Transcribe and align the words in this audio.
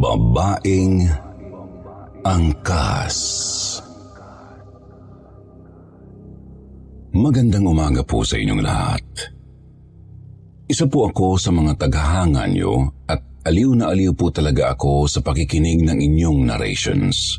Babaeng 0.00 1.12
Angkas 2.24 3.20
Magandang 7.12 7.68
umaga 7.68 8.00
po 8.00 8.24
sa 8.24 8.40
inyong 8.40 8.64
lahat. 8.64 9.04
Isa 10.72 10.88
po 10.88 11.04
ako 11.04 11.36
sa 11.36 11.52
mga 11.52 11.76
taghahanga 11.76 12.48
nyo 12.48 12.88
at 13.12 13.20
aliw 13.44 13.76
na 13.76 13.92
aliw 13.92 14.16
po 14.16 14.32
talaga 14.32 14.72
ako 14.72 15.04
sa 15.04 15.20
pakikinig 15.20 15.84
ng 15.84 16.00
inyong 16.00 16.48
narrations. 16.48 17.36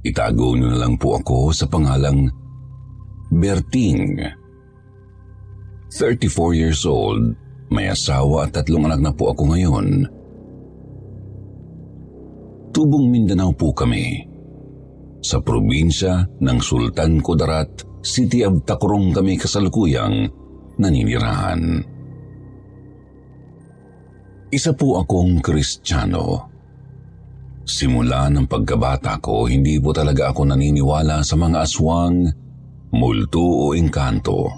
Itago 0.00 0.56
nyo 0.56 0.72
na 0.72 0.80
lang 0.80 0.96
po 0.96 1.20
ako 1.20 1.52
sa 1.52 1.68
pangalang 1.68 2.32
Berting. 3.28 4.16
34 5.92 6.56
years 6.56 6.88
old, 6.88 7.36
may 7.68 7.92
asawa 7.92 8.48
at 8.48 8.56
tatlong 8.56 8.88
anak 8.88 9.04
na 9.04 9.12
po 9.12 9.28
ako 9.36 9.52
ngayon. 9.52 10.21
Tubong 12.72 13.12
Mindanao 13.12 13.52
po 13.52 13.76
kami. 13.76 14.24
Sa 15.20 15.44
probinsya 15.44 16.24
ng 16.40 16.58
Sultan 16.58 17.20
Kudarat, 17.20 17.84
City 18.00 18.48
of 18.48 18.64
Tacorong 18.64 19.12
kami 19.12 19.36
kasalukuyang 19.36 20.24
naninirahan. 20.80 21.84
Isa 24.48 24.72
po 24.72 25.04
akong 25.04 25.44
Kristiyano. 25.44 26.48
Simula 27.68 28.32
ng 28.32 28.48
pagkabata 28.48 29.20
ko, 29.20 29.44
hindi 29.44 29.76
po 29.76 29.92
talaga 29.92 30.32
ako 30.32 30.48
naniniwala 30.48 31.20
sa 31.20 31.36
mga 31.36 31.68
aswang, 31.68 32.24
multo 32.96 33.68
o 33.68 33.76
engkanto. 33.76 34.48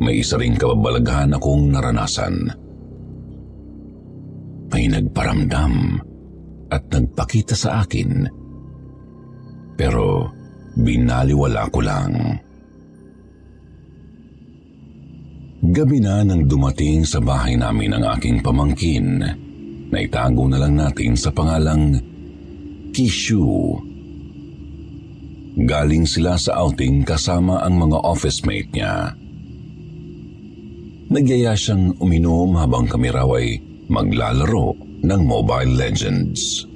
may 0.00 0.24
isa 0.24 0.40
ring 0.40 0.56
kababalaghan 0.56 1.36
akong 1.36 1.76
naranasan. 1.76 2.56
May 4.72 4.88
nagparamdam 4.88 6.00
at 6.72 6.88
nagpakita 6.88 7.52
sa 7.52 7.84
akin. 7.84 8.24
Pero 9.76 10.32
binaliwala 10.72 11.68
ko 11.68 11.84
lang. 11.84 12.40
Gabi 15.62 16.02
na 16.02 16.26
nang 16.26 16.42
dumating 16.50 17.06
sa 17.06 17.22
bahay 17.22 17.54
namin 17.54 17.94
ang 17.94 18.18
aking 18.18 18.42
pamangkin 18.42 19.22
na 19.94 19.98
itago 20.02 20.50
na 20.50 20.58
lang 20.58 20.74
natin 20.74 21.14
sa 21.14 21.30
pangalang 21.30 22.02
Kishu. 22.90 23.78
Galing 25.62 26.02
sila 26.02 26.34
sa 26.34 26.66
outing 26.66 27.06
kasama 27.06 27.62
ang 27.62 27.78
mga 27.78 27.94
office 28.02 28.42
mate 28.42 28.74
niya. 28.74 29.14
Nagyaya 31.14 31.54
siyang 31.54 31.94
uminom 32.02 32.58
habang 32.58 32.90
kami 32.90 33.14
raw 33.14 33.30
ay 33.38 33.62
maglalaro 33.86 34.74
ng 35.06 35.20
Mobile 35.22 35.78
Legends. 35.78 36.71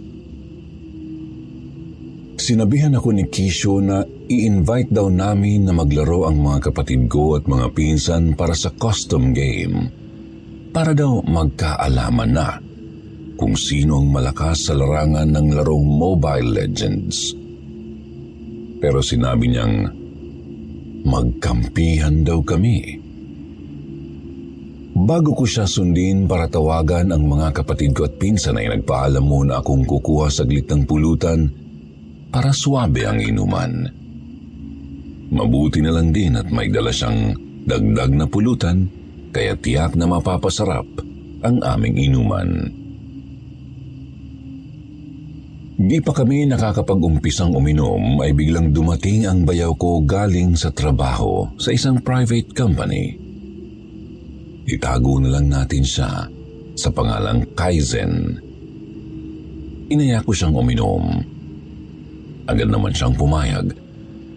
Sinabihan 2.36 2.92
ako 2.92 3.16
ni 3.16 3.24
Kisho 3.32 3.80
na 3.80 4.04
i-invite 4.04 4.92
daw 4.92 5.08
namin 5.08 5.64
na 5.64 5.72
maglaro 5.72 6.28
ang 6.28 6.36
mga 6.44 6.68
kapatid 6.68 7.08
ko 7.08 7.40
at 7.40 7.48
mga 7.48 7.72
pinsan 7.72 8.36
para 8.36 8.52
sa 8.52 8.68
custom 8.76 9.32
game. 9.32 9.88
Para 10.68 10.92
daw 10.92 11.24
magkaalaman 11.24 12.30
na 12.36 12.60
kung 13.40 13.56
sino 13.56 14.04
ang 14.04 14.12
malakas 14.12 14.68
sa 14.68 14.76
larangan 14.76 15.32
ng 15.32 15.48
larong 15.56 15.88
Mobile 15.88 16.48
Legends. 16.52 17.32
Pero 18.84 19.00
sinabi 19.00 19.56
niyang 19.56 19.88
magkampihan 21.08 22.20
daw 22.20 22.44
kami. 22.44 23.00
Bago 24.92 25.32
ko 25.32 25.48
siya 25.48 25.64
sundin 25.64 26.28
para 26.28 26.52
tawagan 26.52 27.16
ang 27.16 27.24
mga 27.24 27.64
kapatid 27.64 27.96
ko 27.96 28.04
at 28.04 28.20
pinsan 28.20 28.60
ay 28.60 28.68
nagpaalam 28.76 29.24
muna 29.24 29.64
akong 29.64 29.88
kukuha 29.88 30.28
saglit 30.28 30.68
ng 30.68 30.84
pulutan 30.84 31.64
para 32.36 32.52
swabe 32.52 33.08
ang 33.08 33.16
inuman. 33.16 33.88
Mabuti 35.32 35.80
na 35.80 35.88
lang 35.88 36.12
din 36.12 36.36
at 36.36 36.52
may 36.52 36.68
dala 36.68 36.92
siyang 36.92 37.32
dagdag 37.64 38.12
na 38.12 38.28
pulutan 38.28 38.84
kaya 39.32 39.56
tiyak 39.56 39.96
na 39.96 40.04
mapapasarap 40.04 40.84
ang 41.40 41.56
aming 41.64 41.96
inuman. 41.96 42.68
Di 45.80 45.96
pa 46.04 46.12
kami 46.12 46.44
nakakapag-umpisang 46.44 47.56
uminom 47.56 48.20
ay 48.20 48.36
biglang 48.36 48.68
dumating 48.68 49.24
ang 49.24 49.48
bayaw 49.48 49.72
ko 49.72 50.04
galing 50.04 50.60
sa 50.60 50.68
trabaho 50.76 51.48
sa 51.56 51.72
isang 51.72 52.04
private 52.04 52.52
company. 52.52 53.16
Itago 54.68 55.24
na 55.24 55.40
lang 55.40 55.48
natin 55.48 55.88
siya 55.88 56.28
sa 56.76 56.88
pangalang 56.92 57.48
Kaizen. 57.56 58.36
Inaya 59.88 60.20
ko 60.20 60.36
siyang 60.36 60.52
uminom. 60.52 61.35
Agad 62.46 62.70
naman 62.70 62.94
siyang 62.94 63.18
pumayag. 63.18 63.74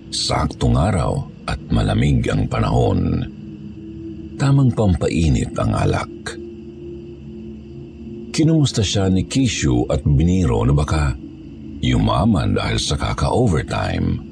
Saktong 0.10 0.74
araw 0.74 1.30
at 1.46 1.62
malamig 1.70 2.26
ang 2.26 2.50
panahon. 2.50 3.22
Tamang 4.42 4.74
pampainit 4.74 5.54
ang 5.62 5.78
alak. 5.78 6.10
Kinumusta 8.34 8.82
siya 8.82 9.14
ni 9.14 9.30
Kishu 9.30 9.86
at 9.94 10.02
biniro 10.02 10.66
na 10.66 10.74
baka 10.74 11.14
yumaman 11.86 12.58
dahil 12.58 12.82
sa 12.82 12.98
kaka-overtime. 12.98 14.26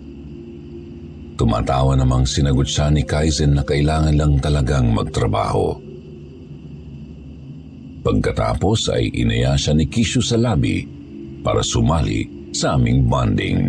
Tumatawa 1.37 1.93
namang 1.93 2.25
sinagot 2.25 2.65
siya 2.65 2.89
ni 2.89 3.05
Kaizen 3.05 3.53
na 3.53 3.61
kailangan 3.61 4.15
lang 4.17 4.41
talagang 4.41 4.89
magtrabaho. 4.89 5.77
Pagkatapos 8.01 8.89
ay 8.89 9.13
inaya 9.13 9.53
siya 9.53 9.77
ni 9.77 9.85
Kishu 9.85 10.23
sa 10.23 10.39
labi 10.39 10.87
para 11.45 11.61
sumali 11.61 12.36
sa 12.51 12.75
aming 12.79 13.07
bonding. 13.07 13.61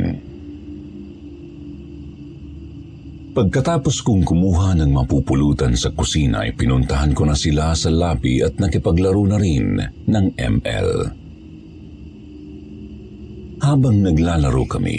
Pagkatapos 3.39 4.03
kong 4.03 4.27
kumuha 4.27 4.75
ng 4.75 4.91
mapupulutan 4.91 5.79
sa 5.79 5.95
kusina 5.95 6.43
ay 6.43 6.59
pinuntahan 6.59 7.15
ko 7.15 7.23
na 7.23 7.39
sila 7.39 7.71
sa 7.71 7.87
labi 7.87 8.43
at 8.43 8.59
nakipaglaro 8.59 9.23
na 9.31 9.39
rin 9.39 9.79
ng 10.11 10.27
ML. 10.35 10.91
Habang 13.63 13.97
naglalaro 14.03 14.65
kami, 14.67 14.99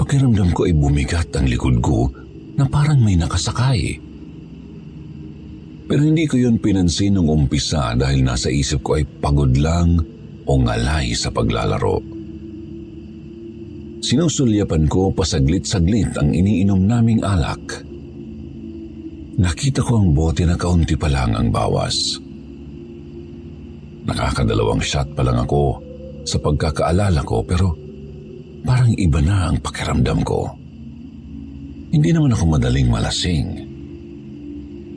pakiramdam 0.00 0.48
ko 0.56 0.64
ay 0.64 0.72
bumigat 0.72 1.28
ang 1.36 1.52
likod 1.52 1.84
ko 1.84 2.08
na 2.56 2.64
parang 2.64 3.04
may 3.04 3.20
nakasakay. 3.20 4.00
Pero 5.84 6.00
hindi 6.00 6.24
ko 6.24 6.40
yun 6.40 6.56
pinansin 6.56 7.20
nung 7.20 7.28
umpisa 7.28 7.92
dahil 7.92 8.24
nasa 8.24 8.48
isip 8.48 8.80
ko 8.80 8.96
ay 8.96 9.04
pagod 9.04 9.52
lang 9.52 10.00
o 10.48 10.52
ngalay 10.56 11.12
sa 11.12 11.28
paglalaro. 11.28 12.00
Sinusulyapan 14.00 14.88
ko 14.88 15.12
pasaglit-saglit 15.12 16.16
ang 16.16 16.32
iniinom 16.32 16.80
naming 16.88 17.20
alak. 17.20 17.84
Nakita 19.38 19.84
ko 19.84 20.00
ang 20.00 20.16
bote 20.16 20.48
na 20.48 20.56
kaunti 20.56 20.96
pa 20.96 21.12
lang 21.12 21.36
ang 21.36 21.52
bawas. 21.52 22.16
Nakakadalawang 24.08 24.80
shot 24.80 25.12
pa 25.12 25.20
lang 25.20 25.44
ako 25.44 25.84
sa 26.24 26.40
pagkakaalala 26.40 27.20
ko 27.22 27.44
pero 27.44 27.76
parang 28.64 28.96
iba 28.96 29.20
na 29.20 29.52
ang 29.52 29.60
pakiramdam 29.60 30.24
ko. 30.24 30.48
Hindi 31.92 32.10
naman 32.16 32.32
ako 32.32 32.56
madaling 32.56 32.88
malasing. 32.88 33.67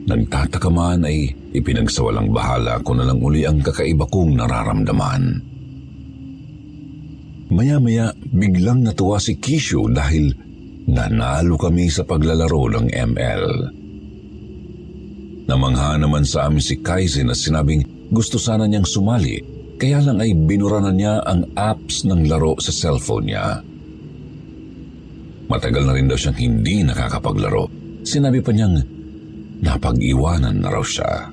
Nagtataka 0.02 0.66
man 0.66 1.06
ay 1.06 1.30
ipinagsawalang 1.54 2.34
bahala 2.34 2.82
ko 2.82 2.98
na 2.98 3.06
lang 3.06 3.22
uli 3.22 3.46
ang 3.46 3.62
kakaiba 3.62 4.08
kong 4.10 4.34
nararamdaman. 4.34 5.22
Maya-maya 7.52 8.10
biglang 8.32 8.82
natuwa 8.82 9.20
si 9.20 9.36
Kishu 9.36 9.86
dahil 9.92 10.32
nanalo 10.88 11.54
kami 11.60 11.92
sa 11.92 12.02
paglalaro 12.02 12.80
ng 12.80 12.86
ML. 12.90 13.44
Namangha 15.46 16.00
naman 16.00 16.24
sa 16.24 16.48
amin 16.48 16.64
si 16.64 16.80
Kaizen 16.80 17.28
na 17.28 17.36
sinabing 17.36 18.08
gusto 18.08 18.40
sana 18.40 18.64
niyang 18.64 18.88
sumali 18.88 19.52
kaya 19.82 19.98
lang 19.98 20.22
ay 20.22 20.32
binura 20.32 20.78
niya 20.94 21.26
ang 21.26 21.58
apps 21.58 22.06
ng 22.06 22.30
laro 22.30 22.54
sa 22.62 22.70
cellphone 22.70 23.26
niya. 23.26 23.58
Matagal 25.50 25.82
na 25.84 25.92
rin 25.98 26.06
daw 26.06 26.14
siyang 26.14 26.38
hindi 26.38 26.86
nakakapaglaro. 26.86 27.66
Sinabi 28.06 28.40
pa 28.40 28.54
niyang 28.54 28.78
napag-iwanan 29.62 30.58
na 30.58 30.68
raw 30.68 30.82
siya. 30.82 31.30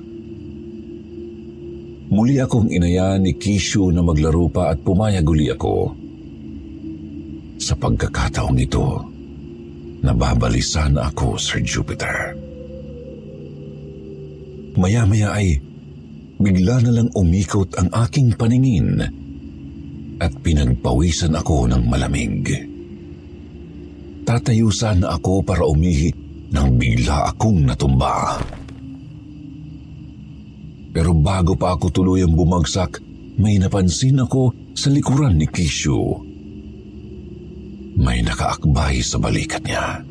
Muli 2.10 2.42
akong 2.42 2.70
inaya 2.70 3.18
ni 3.18 3.34
Kishu 3.38 3.90
na 3.94 4.02
maglaro 4.02 4.50
pa 4.50 4.74
at 4.74 4.82
pumayag 4.82 5.26
uli 5.26 5.46
ako. 5.50 5.94
Sa 7.60 7.74
pagkakataong 7.78 8.58
ito, 8.58 8.86
nababalisa 10.02 10.90
na 10.90 11.06
ako, 11.10 11.38
Sir 11.38 11.62
Jupiter. 11.62 12.34
Maya-maya 14.74 15.34
ay 15.38 15.60
bigla 16.40 16.82
na 16.82 16.90
lang 16.94 17.10
umikot 17.14 17.78
ang 17.78 17.90
aking 17.94 18.34
paningin 18.34 19.02
at 20.18 20.32
pinagpawisan 20.40 21.36
ako 21.36 21.68
ng 21.70 21.82
malamig. 21.86 22.46
Tatayo 24.26 24.70
sana 24.70 25.14
ako 25.14 25.42
para 25.42 25.66
umihi 25.66 26.29
nang 26.50 26.74
bigla 26.78 27.30
akong 27.30 27.62
natumba. 27.66 28.42
Pero 30.90 31.14
bago 31.14 31.54
pa 31.54 31.78
ako 31.78 31.86
tuluyang 31.94 32.34
bumagsak, 32.34 32.98
may 33.38 33.56
napansin 33.62 34.18
ako 34.20 34.74
sa 34.74 34.90
likuran 34.90 35.38
ni 35.38 35.46
Kishu. 35.46 36.26
May 37.94 38.26
nakaakbay 38.26 38.98
sa 38.98 39.22
balikat 39.22 39.62
niya. 39.62 40.02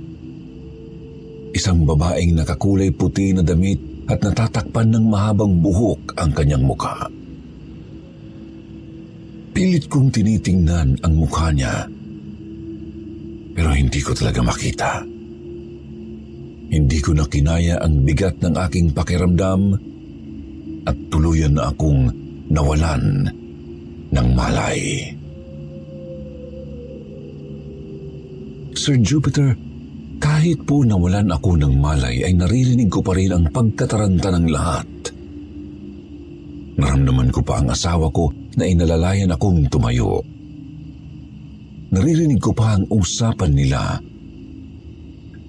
Isang 1.51 1.83
babaeng 1.83 2.37
nakakulay 2.37 2.93
puti 2.95 3.35
na 3.35 3.43
damit 3.43 3.81
at 4.07 4.23
natatakpan 4.23 4.89
ng 4.89 5.05
mahabang 5.09 5.59
buhok 5.59 6.15
ang 6.15 6.31
kanyang 6.31 6.63
mukha. 6.63 7.11
Pilit 9.51 9.91
kong 9.91 10.13
tinitingnan 10.13 11.03
ang 11.03 11.13
mukha 11.19 11.51
niya, 11.51 11.89
pero 13.51 13.75
hindi 13.75 13.99
ko 13.99 14.15
talaga 14.15 14.39
makita. 14.39 15.18
Hindi 16.69 17.01
ko 17.01 17.17
na 17.17 17.25
kinaya 17.25 17.81
ang 17.81 18.05
bigat 18.05 18.45
ng 18.45 18.53
aking 18.53 18.93
pakiramdam 18.93 19.73
at 20.85 20.97
tuluyan 21.09 21.57
na 21.57 21.73
akong 21.73 22.13
nawalan 22.53 23.25
ng 24.13 24.27
malay. 24.37 25.09
Sir 28.77 29.01
Jupiter, 29.01 29.57
kahit 30.21 30.61
po 30.63 30.85
nawalan 30.85 31.33
ako 31.33 31.57
ng 31.57 31.73
malay 31.73 32.21
ay 32.21 32.37
naririnig 32.37 32.87
ko 32.87 33.01
pa 33.01 33.17
rin 33.17 33.33
ang 33.33 33.49
pagkataranta 33.49 34.29
ng 34.29 34.45
lahat. 34.53 34.89
Naramdaman 36.79 37.33
ko 37.33 37.41
pa 37.43 37.59
ang 37.59 37.73
asawa 37.73 38.07
ko 38.13 38.29
na 38.55 38.63
inalalayan 38.63 39.33
akong 39.33 39.67
tumayo. 39.67 40.21
Naririnig 41.89 42.39
ko 42.39 42.53
pa 42.53 42.77
ang 42.77 42.85
usapan 42.93 43.51
nila 43.57 43.97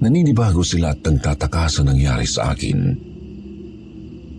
Naninibago 0.01 0.65
sila 0.65 0.97
at 0.97 1.05
nagtataka 1.05 1.69
sa 1.69 1.85
nangyari 1.85 2.25
sa 2.25 2.57
akin. 2.57 2.97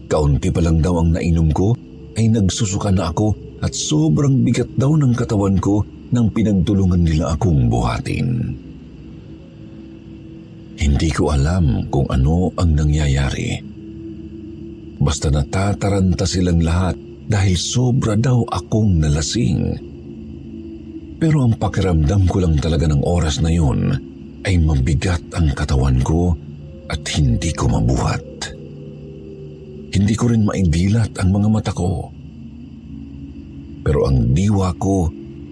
Kaunti 0.09 0.49
pa 0.49 0.57
lang 0.57 0.81
daw 0.81 0.97
ang 0.97 1.13
nainom 1.13 1.53
ko 1.53 1.77
ay 2.17 2.33
nagsusuka 2.33 2.89
na 2.89 3.13
ako 3.13 3.61
at 3.61 3.69
sobrang 3.77 4.41
bigat 4.41 4.73
daw 4.73 4.97
ng 4.97 5.13
katawan 5.13 5.61
ko 5.61 5.85
nang 6.11 6.33
pinagtulungan 6.33 7.05
nila 7.05 7.37
akong 7.37 7.69
buhatin. 7.69 8.27
Hindi 10.81 11.09
ko 11.13 11.29
alam 11.29 11.93
kung 11.93 12.09
ano 12.09 12.49
ang 12.57 12.73
nangyayari. 12.73 13.61
Basta 14.97 15.29
natataranta 15.29 16.25
silang 16.25 16.65
lahat 16.65 16.97
dahil 17.29 17.53
sobra 17.53 18.17
daw 18.17 18.49
akong 18.49 18.97
nalasing. 18.97 19.77
Pero 21.21 21.45
ang 21.45 21.53
pakiramdam 21.53 22.25
ko 22.25 22.41
lang 22.41 22.57
talaga 22.57 22.89
ng 22.89 23.05
oras 23.05 23.45
na 23.45 23.53
yun 23.53 24.10
ay 24.45 24.57
mabigat 24.57 25.21
ang 25.37 25.53
katawan 25.53 26.01
ko 26.01 26.33
at 26.89 27.01
hindi 27.15 27.53
ko 27.53 27.69
mabuhat. 27.69 28.25
Hindi 29.91 30.13
ko 30.15 30.31
rin 30.31 30.47
maidilat 30.47 31.15
ang 31.19 31.29
mga 31.35 31.47
mata 31.51 31.71
ko. 31.75 32.09
Pero 33.81 33.99
ang 34.07 34.31
diwa 34.33 34.71
ko 34.79 35.11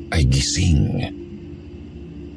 ay 0.10 0.26
gising. 0.26 1.06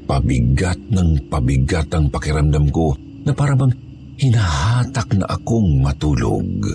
Pabigat 0.05 0.79
ng 0.93 1.31
pabigat 1.31 1.89
ang 1.95 2.11
pakiramdam 2.13 2.69
ko 2.69 2.93
na 3.23 3.33
parabang 3.33 3.73
hinahatak 4.19 5.15
na 5.17 5.27
akong 5.31 5.81
matulog. 5.81 6.69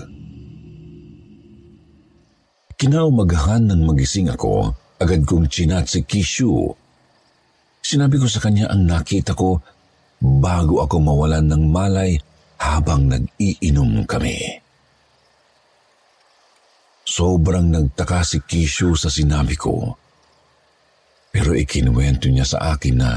Kinaumagahan 2.78 3.68
ng 3.68 3.80
magising 3.84 4.30
ako, 4.30 4.70
agad 5.02 5.26
kong 5.26 5.50
chinat 5.50 5.90
si 5.90 6.02
Kishu 6.06 6.72
Sinabi 7.88 8.20
ko 8.20 8.28
sa 8.28 8.44
kanya 8.44 8.68
ang 8.68 8.84
nakita 8.84 9.32
ko 9.32 9.64
bago 10.20 10.84
ako 10.84 11.00
mawalan 11.00 11.48
ng 11.48 11.72
malay 11.72 12.20
habang 12.60 13.08
nag-iinom 13.08 14.04
kami. 14.04 14.60
Sobrang 17.08 17.72
nagtaka 17.72 18.20
si 18.28 18.44
Kishu 18.44 18.92
sa 18.92 19.08
sinabi 19.08 19.56
ko. 19.56 19.96
Pero 21.32 21.56
ikinuwento 21.56 22.28
niya 22.28 22.44
sa 22.44 22.76
akin 22.76 22.96
na 23.00 23.16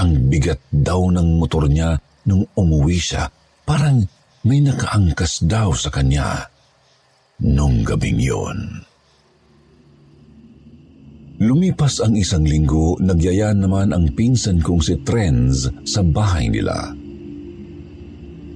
ang 0.00 0.24
bigat 0.32 0.64
daw 0.72 1.12
ng 1.12 1.36
motor 1.36 1.68
niya 1.68 2.00
nung 2.24 2.48
umuwi 2.56 2.96
siya. 2.96 3.28
Parang 3.68 4.00
may 4.48 4.64
nakaangkas 4.64 5.44
daw 5.44 5.76
sa 5.76 5.92
kanya 5.92 6.48
nung 7.44 7.84
gabing 7.84 8.24
yon. 8.24 8.85
Lumipas 11.36 12.00
ang 12.00 12.16
isang 12.16 12.48
linggo, 12.48 12.96
nagyaya 12.96 13.52
naman 13.52 13.92
ang 13.92 14.08
pinsan 14.16 14.64
kong 14.64 14.80
si 14.80 14.96
Trends 15.04 15.68
sa 15.84 16.00
bahay 16.00 16.48
nila. 16.48 16.96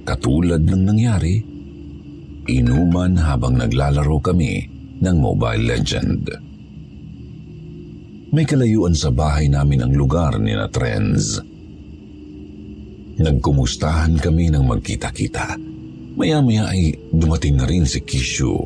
Katulad 0.01 0.65
ng 0.65 0.83
nangyari, 0.89 1.37
inuman 2.49 3.21
habang 3.21 3.61
naglalaro 3.61 4.17
kami 4.25 4.65
ng 4.97 5.15
Mobile 5.21 5.61
Legend. 5.61 6.23
May 8.33 8.49
kalayuan 8.49 8.97
sa 8.97 9.13
bahay 9.13 9.45
namin 9.45 9.85
ang 9.85 9.93
lugar 9.93 10.41
ni 10.41 10.57
na 10.57 10.65
Trends. 10.65 11.37
Nagkumustahan 13.21 14.17
kami 14.17 14.49
ng 14.49 14.65
magkita-kita. 14.65 15.53
Maya-maya 16.17 16.73
ay 16.73 16.97
dumating 17.13 17.61
na 17.61 17.69
rin 17.69 17.85
si 17.85 18.01
Kishu. 18.01 18.57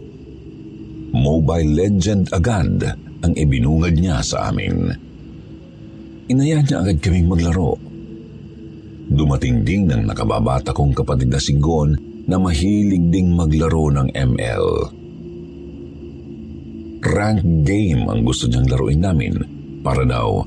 Mobile 1.12 1.72
Legend 1.76 2.32
agad 2.32 3.04
ang 3.26 3.34
ibinungad 3.34 3.98
niya 3.98 4.22
sa 4.22 4.54
amin. 4.54 4.94
Inaya 6.30 6.62
niya 6.62 6.86
agad 6.86 7.02
kaming 7.02 7.26
maglaro. 7.26 7.74
Dumating 9.06 9.66
din 9.66 9.90
ng 9.90 10.06
nakababata 10.06 10.74
kong 10.74 10.94
kapatid 10.94 11.30
na 11.30 11.42
si 11.42 11.58
Gon 11.58 11.94
na 12.26 12.42
mahilig 12.42 13.14
ding 13.14 13.34
maglaro 13.34 13.94
ng 13.94 14.10
ML. 14.14 14.66
Rank 17.06 17.42
game 17.62 18.10
ang 18.10 18.26
gusto 18.26 18.50
niyang 18.50 18.66
laruin 18.66 19.02
namin 19.06 19.34
para 19.86 20.02
daw 20.02 20.42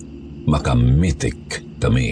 makamythic 0.51 1.63
kami. 1.79 2.11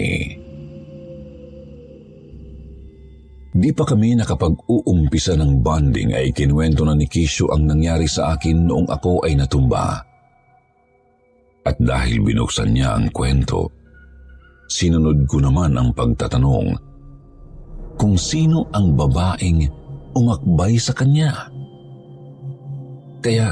Di 3.51 3.73
pa 3.75 3.83
kami 3.83 4.15
nakapag-uumpisa 4.15 5.35
ng 5.35 5.59
bonding 5.59 6.15
ay 6.15 6.31
kinuwento 6.31 6.87
na 6.87 6.95
ni 6.95 7.11
Kishu 7.11 7.51
ang 7.51 7.67
nangyari 7.67 8.07
sa 8.07 8.37
akin 8.37 8.63
noong 8.63 8.87
ako 8.87 9.27
ay 9.27 9.35
natumba. 9.35 10.06
At 11.67 11.75
dahil 11.83 12.23
binuksan 12.23 12.71
niya 12.71 12.95
ang 12.95 13.11
kwento, 13.11 13.67
sinunod 14.71 15.27
ko 15.27 15.43
naman 15.43 15.75
ang 15.75 15.91
pagtatanong 15.91 16.71
kung 17.99 18.15
sino 18.15 18.71
ang 18.71 18.95
babaeng 18.95 19.67
umakbay 20.15 20.79
sa 20.79 20.95
kanya. 20.95 21.51
Kaya 23.19 23.51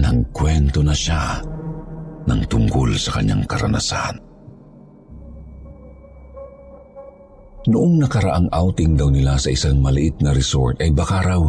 nagkwento 0.00 0.80
na 0.80 0.96
siya 0.96 1.44
ng 2.24 2.40
tungkol 2.48 2.96
sa 2.96 3.20
kanyang 3.20 3.44
karanasan. 3.44 4.16
Noong 7.64 8.00
nakaraang 8.00 8.48
outing 8.52 8.96
daw 8.96 9.12
nila 9.12 9.36
sa 9.36 9.52
isang 9.52 9.84
maliit 9.84 10.16
na 10.24 10.32
resort 10.32 10.80
ay 10.80 10.92
baka 10.92 11.20
raw 11.24 11.44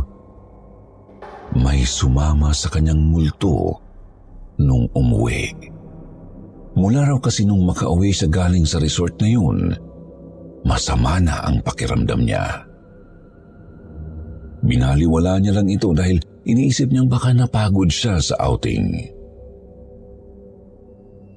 may 1.56 1.88
sumama 1.88 2.52
sa 2.52 2.68
kanyang 2.68 3.00
multo 3.00 3.80
nung 4.60 4.88
umuwi. 4.92 5.75
Mula 6.76 7.08
raw 7.08 7.18
kasi 7.24 7.48
nung 7.48 7.64
makauwi 7.64 8.12
siya 8.12 8.28
galing 8.28 8.68
sa 8.68 8.84
resort 8.84 9.16
na 9.24 9.32
yun, 9.32 9.72
masama 10.68 11.24
na 11.24 11.40
ang 11.48 11.64
pakiramdam 11.64 12.28
niya. 12.28 12.68
Binaliwala 14.66 15.40
niya 15.40 15.56
lang 15.56 15.72
ito 15.72 15.96
dahil 15.96 16.20
iniisip 16.44 16.92
niyang 16.92 17.08
baka 17.08 17.32
napagod 17.32 17.88
siya 17.88 18.20
sa 18.20 18.36
outing. 18.44 18.92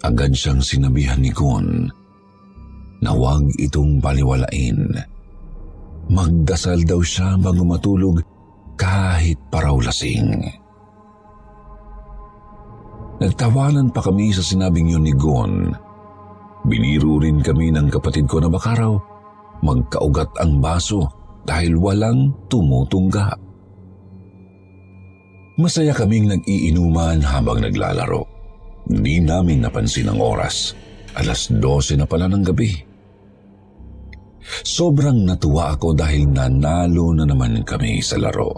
Agad 0.02 0.35
siyang 0.35 0.62
sinabihan 0.62 1.21
ni 1.23 1.30
Gon 1.30 1.87
na 2.99 3.11
huwag 3.14 3.47
itong 3.62 4.02
baliwalain. 4.02 4.90
Magdasal 6.09 6.83
daw 6.83 6.99
siya 7.04 7.38
bago 7.38 7.62
matulog 7.62 8.25
kahit 8.75 9.38
paraw 9.52 9.78
lasing. 9.78 10.40
Nagtawanan 13.18 13.90
pa 13.90 13.98
kami 13.98 14.30
sa 14.30 14.42
sinabing 14.42 14.94
yun 14.94 15.02
ni 15.02 15.10
Gon. 15.10 15.75
Biniro 16.62 17.18
rin 17.18 17.42
kami 17.42 17.75
ng 17.75 17.90
kapatid 17.90 18.30
ko 18.30 18.38
na 18.38 18.46
baka 18.46 18.78
raw 18.78 18.94
magkaugat 19.58 20.38
ang 20.38 20.62
baso 20.62 21.02
dahil 21.42 21.75
walang 21.75 22.30
tumutungga. 22.46 23.34
Masaya 25.58 25.90
kaming 25.90 26.30
nag-iinuman 26.30 27.18
habang 27.18 27.58
naglalaro. 27.58 28.22
Hindi 28.87 29.18
namin 29.18 29.66
napansin 29.66 30.06
ang 30.06 30.22
oras. 30.22 30.78
Alas 31.18 31.50
12 31.50 31.98
na 31.98 32.06
pala 32.06 32.30
ng 32.30 32.44
gabi. 32.46 32.70
Sobrang 34.62 35.26
natuwa 35.26 35.75
ako 35.75 35.98
dahil 35.98 36.30
nanalo 36.30 37.10
na 37.10 37.26
naman 37.26 37.66
kami 37.66 37.98
sa 37.98 38.22
laro. 38.22 38.54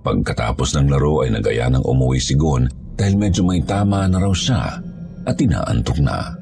Pagkatapos 0.00 0.72
ng 0.72 0.88
laro 0.88 1.20
ay 1.20 1.36
nagaya 1.36 1.68
ng 1.68 1.84
umuwi 1.84 2.16
si 2.16 2.32
Gon 2.32 2.77
dahil 2.98 3.14
medyo 3.14 3.46
may 3.46 3.62
tama 3.62 4.10
na 4.10 4.18
raw 4.18 4.34
siya 4.34 4.82
at 5.22 5.38
inaantok 5.38 6.02
na. 6.02 6.34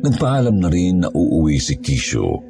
Nagpaalam 0.00 0.56
na 0.56 0.68
rin 0.72 1.04
na 1.04 1.08
uuwi 1.12 1.60
si 1.60 1.76
Kisho. 1.76 2.40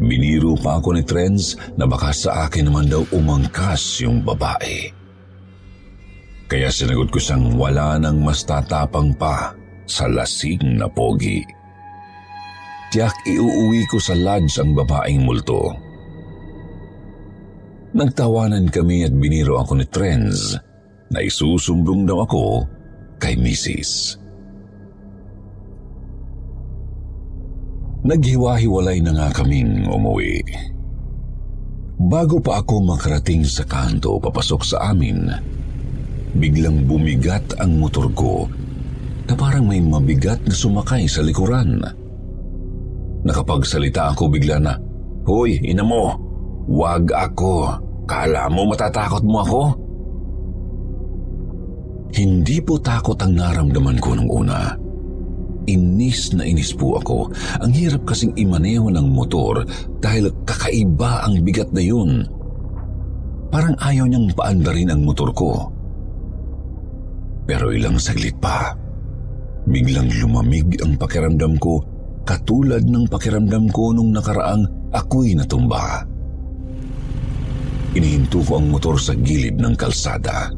Biniro 0.00 0.56
pa 0.56 0.80
ako 0.80 0.96
ni 0.96 1.04
Trends 1.04 1.60
na 1.76 1.84
baka 1.84 2.08
sa 2.16 2.48
akin 2.48 2.72
naman 2.72 2.88
daw 2.88 3.04
umangkas 3.12 4.00
yung 4.00 4.24
babae. 4.24 4.88
Kaya 6.48 6.72
sinagot 6.72 7.12
ko 7.12 7.20
siyang 7.20 7.60
wala 7.60 8.00
nang 8.00 8.24
mas 8.24 8.40
tatapang 8.48 9.12
pa 9.12 9.52
sa 9.84 10.08
lasing 10.08 10.80
na 10.80 10.88
pogi. 10.88 11.44
Tiyak 12.88 13.12
iuuwi 13.28 13.84
ko 13.92 14.00
sa 14.00 14.16
lodge 14.16 14.56
ang 14.56 14.72
babaeng 14.72 15.28
multo. 15.28 15.68
Nagtawanan 17.92 18.72
kami 18.72 19.04
at 19.04 19.12
biniro 19.12 19.60
ako 19.60 19.80
ni 19.80 19.86
Trends 19.88 20.67
na 21.12 21.24
isusumbong 21.24 22.04
daw 22.04 22.24
ako 22.24 22.64
kay 23.18 23.34
Mrs. 23.36 24.20
Naghiwa-hiwalay 28.08 29.02
na 29.02 29.12
nga 29.12 29.28
kaming 29.42 29.84
umuwi. 29.90 30.40
Bago 31.98 32.38
pa 32.38 32.62
ako 32.62 32.94
makarating 32.94 33.42
sa 33.42 33.66
kanto 33.66 34.22
papasok 34.22 34.62
sa 34.62 34.94
amin, 34.94 35.28
biglang 36.38 36.86
bumigat 36.86 37.58
ang 37.58 37.76
motor 37.82 38.06
ko 38.14 38.46
na 39.28 39.34
parang 39.34 39.66
may 39.66 39.82
mabigat 39.82 40.40
na 40.46 40.54
sumakay 40.54 41.04
sa 41.10 41.20
likuran. 41.20 41.82
Nakapagsalita 43.26 44.14
ako 44.14 44.30
bigla 44.30 44.56
na, 44.62 44.78
Hoy, 45.28 45.60
ina 45.60 45.84
mo, 45.84 46.16
wag 46.64 47.12
ako. 47.12 47.76
Kala 48.08 48.48
mo 48.48 48.64
matatakot 48.72 49.20
mo 49.20 49.44
ako? 49.44 49.62
Hindi 52.14 52.58
po 52.64 52.80
takot 52.80 53.18
ang 53.20 53.36
naramdaman 53.36 53.98
ko 54.00 54.16
nung 54.16 54.30
una. 54.32 54.72
Inis 55.68 56.32
na 56.32 56.48
inis 56.48 56.72
po 56.72 56.96
ako. 56.96 57.28
Ang 57.60 57.72
hirap 57.76 58.08
kasing 58.08 58.32
imaneho 58.40 58.88
ng 58.88 59.12
motor 59.12 59.60
dahil 60.00 60.32
kakaiba 60.48 61.28
ang 61.28 61.44
bigat 61.44 61.68
na 61.76 61.84
yun. 61.84 62.24
Parang 63.52 63.76
ayaw 63.76 64.08
niyang 64.08 64.32
paandarin 64.32 64.92
ang 64.92 65.04
motor 65.04 65.28
ko. 65.36 65.68
Pero 67.48 67.72
ilang 67.72 68.00
saglit 68.00 68.36
pa, 68.40 68.72
biglang 69.68 70.08
lumamig 70.20 70.80
ang 70.80 70.96
pakiramdam 70.96 71.56
ko 71.60 71.80
katulad 72.28 72.84
ng 72.84 73.08
pakiramdam 73.08 73.72
ko 73.72 73.92
nung 73.96 74.12
nakaraang 74.12 74.68
ako'y 74.92 75.32
natumba. 75.32 76.04
Inihinto 77.96 78.44
ko 78.44 78.60
ang 78.60 78.68
motor 78.68 79.00
sa 79.00 79.16
gilid 79.16 79.56
ng 79.56 79.72
kalsada. 79.72 80.52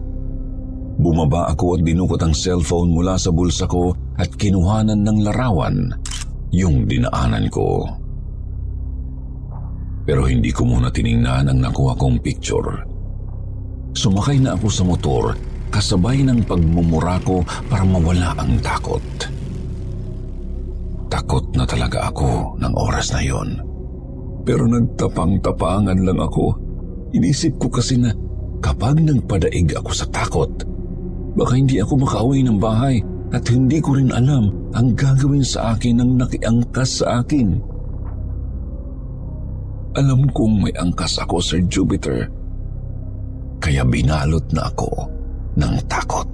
Bumaba 1.01 1.49
ako 1.49 1.81
at 1.81 1.83
dinukot 1.83 2.21
ang 2.21 2.37
cellphone 2.37 2.93
mula 2.93 3.17
sa 3.17 3.33
bulsa 3.33 3.65
ko 3.65 3.97
at 4.21 4.29
kinuhanan 4.37 5.01
ng 5.01 5.25
larawan 5.25 5.97
yung 6.53 6.85
dinaanan 6.85 7.49
ko. 7.49 7.89
Pero 10.05 10.29
hindi 10.29 10.53
ko 10.53 10.69
muna 10.69 10.93
tiningnan 10.93 11.49
ang 11.49 11.59
nakuha 11.65 11.97
kong 11.97 12.21
picture. 12.21 12.85
Sumakay 13.97 14.45
na 14.45 14.61
ako 14.61 14.67
sa 14.69 14.85
motor 14.85 15.25
kasabay 15.71 16.21
ng 16.27 16.45
pagmumura 16.45 17.17
ko 17.23 17.47
para 17.71 17.87
mawala 17.87 18.37
ang 18.37 18.59
takot. 18.61 19.03
Takot 21.09 21.47
na 21.57 21.65
talaga 21.65 22.11
ako 22.11 22.61
ng 22.61 22.73
oras 22.77 23.15
na 23.15 23.23
yon. 23.23 23.49
Pero 24.43 24.67
nagtapang-tapangan 24.67 25.99
lang 26.03 26.19
ako. 26.19 26.59
Inisip 27.15 27.59
ko 27.59 27.71
kasi 27.71 27.99
na 27.99 28.11
kapag 28.63 29.03
nagpadaig 29.03 29.75
ako 29.75 29.91
sa 29.95 30.07
takot, 30.11 30.51
Baka 31.35 31.53
hindi 31.55 31.79
ako 31.79 32.03
makauwi 32.03 32.43
ng 32.47 32.59
bahay 32.59 33.03
at 33.31 33.47
hindi 33.47 33.79
ko 33.79 33.95
rin 33.95 34.11
alam 34.11 34.51
ang 34.75 34.95
gagawin 34.99 35.47
sa 35.47 35.75
akin 35.75 36.03
ng 36.03 36.19
nakiangkas 36.19 37.03
sa 37.03 37.23
akin. 37.23 37.63
Alam 39.99 40.31
kong 40.31 40.67
may 40.67 40.75
angkas 40.79 41.19
ako, 41.19 41.43
Sir 41.43 41.63
Jupiter. 41.67 42.31
Kaya 43.59 43.83
binalot 43.87 44.47
na 44.55 44.71
ako 44.71 44.91
ng 45.59 45.75
takot. 45.91 46.31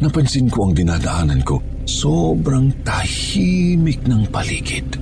Napansin 0.00 0.48
ko 0.50 0.64
ang 0.66 0.74
dinadaanan 0.74 1.44
ko, 1.44 1.62
sobrang 1.86 2.72
tahimik 2.82 4.00
ng 4.08 4.26
paligid. 4.32 4.96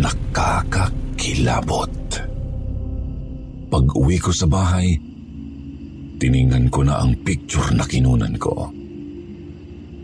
Nakakakilabot. 0.00 1.92
Pag 3.66 3.84
uwi 3.92 4.16
ko 4.18 4.32
sa 4.32 4.48
bahay, 4.48 4.96
Tiningnan 6.16 6.72
ko 6.72 6.80
na 6.80 7.04
ang 7.04 7.12
picture 7.20 7.76
na 7.76 7.84
kinunan 7.84 8.40
ko. 8.40 8.72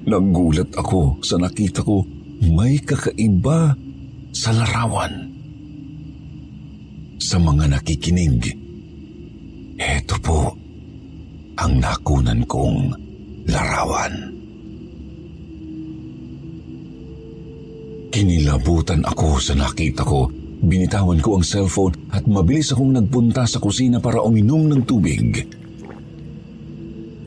Nagulat 0.02 0.68
ako 0.76 1.22
sa 1.24 1.40
nakita 1.40 1.80
ko 1.80 2.04
may 2.42 2.76
kakaiba 2.82 3.72
sa 4.34 4.50
larawan. 4.50 5.30
Sa 7.22 7.38
mga 7.38 7.70
nakikinig, 7.70 8.50
eto 9.78 10.16
po 10.18 10.52
ang 11.56 11.78
nakunan 11.78 12.42
kong 12.44 12.92
larawan. 13.46 14.14
Kinilabutan 18.12 19.00
ako 19.08 19.40
sa 19.40 19.56
nakita 19.56 20.04
ko. 20.04 20.28
Binitawan 20.62 21.24
ko 21.24 21.40
ang 21.40 21.44
cellphone 21.46 21.96
at 22.12 22.28
mabilis 22.28 22.70
akong 22.70 22.92
nagpunta 22.92 23.48
sa 23.48 23.56
kusina 23.58 23.98
para 23.98 24.20
uminom 24.20 24.68
ng 24.68 24.82
tubig. 24.84 25.40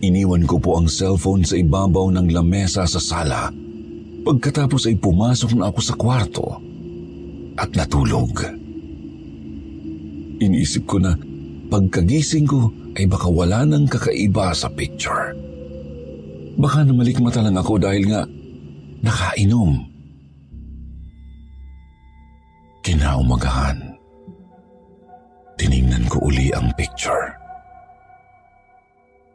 Iniwan 0.04 0.44
ko 0.44 0.60
po 0.60 0.76
ang 0.76 0.92
cellphone 0.92 1.48
sa 1.48 1.56
ibabaw 1.56 2.12
ng 2.12 2.28
lamesa 2.36 2.84
sa 2.84 3.00
sala. 3.00 3.48
Pagkatapos 4.26 4.90
ay 4.90 5.00
pumasok 5.00 5.56
na 5.56 5.72
ako 5.72 5.80
sa 5.80 5.96
kwarto 5.96 6.46
at 7.56 7.72
natulog. 7.78 8.34
Iniisip 10.42 10.84
ko 10.84 11.00
na 11.00 11.16
pagkagising 11.72 12.44
ko 12.50 12.74
ay 13.00 13.08
baka 13.08 13.28
wala 13.32 13.64
nang 13.64 13.88
kakaiba 13.88 14.52
sa 14.52 14.68
picture. 14.68 15.32
Baka 16.56 16.84
namalikmata 16.84 17.44
lang 17.44 17.56
ako 17.56 17.80
dahil 17.80 18.04
nga 18.12 18.28
nakainom. 19.04 19.80
Kinaumagahan, 22.84 23.98
tiningnan 25.60 26.06
ko 26.12 26.28
uli 26.28 26.52
ang 26.54 26.72
picture. 26.76 27.45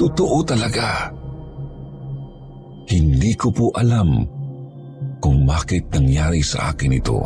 Totoo 0.00 0.40
talaga. 0.40 1.12
Hindi 2.88 3.36
ko 3.36 3.52
po 3.52 3.68
alam 3.76 4.24
kung 5.20 5.44
bakit 5.44 5.92
nangyari 5.92 6.40
sa 6.40 6.72
akin 6.72 6.96
ito. 6.96 7.20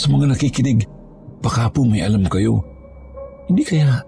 Sa 0.00 0.08
mga 0.08 0.32
nakikinig, 0.32 0.88
baka 1.44 1.68
po 1.68 1.84
may 1.84 2.00
alam 2.00 2.24
kayo. 2.24 2.64
Hindi 3.52 3.68
kaya 3.68 4.00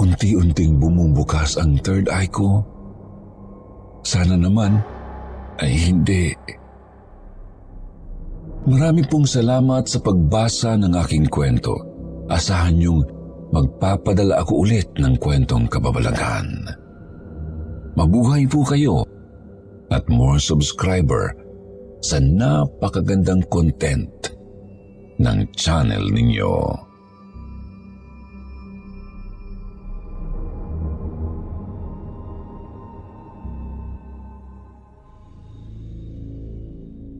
unti-unting 0.00 0.80
bumubukas 0.80 1.60
ang 1.60 1.76
third 1.84 2.08
eye 2.08 2.32
ko? 2.32 2.64
Sana 4.00 4.40
naman 4.40 4.80
ay 5.60 5.72
hindi. 5.76 6.32
Marami 8.64 9.04
pong 9.04 9.28
salamat 9.28 9.84
sa 9.84 10.00
pagbasa 10.00 10.80
ng 10.80 10.96
aking 10.96 11.28
kwento. 11.28 11.76
Asahan 12.32 12.80
niyong 12.80 13.19
magpapadala 13.50 14.42
ako 14.42 14.66
ulit 14.66 14.88
ng 14.98 15.18
kwentong 15.18 15.66
kababalaghan. 15.66 16.70
Mabuhay 17.98 18.46
po 18.46 18.62
kayo 18.62 19.02
at 19.90 20.06
more 20.06 20.38
subscriber 20.38 21.34
sa 22.00 22.22
napakagandang 22.22 23.42
content 23.50 24.08
ng 25.18 25.38
channel 25.52 26.06
ninyo. 26.08 26.54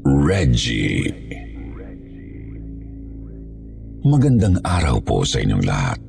Reggie 0.07 1.30
Magandang 4.01 4.57
araw 4.65 4.97
po 5.05 5.29
sa 5.29 5.45
inyong 5.45 5.61
lahat. 5.61 6.01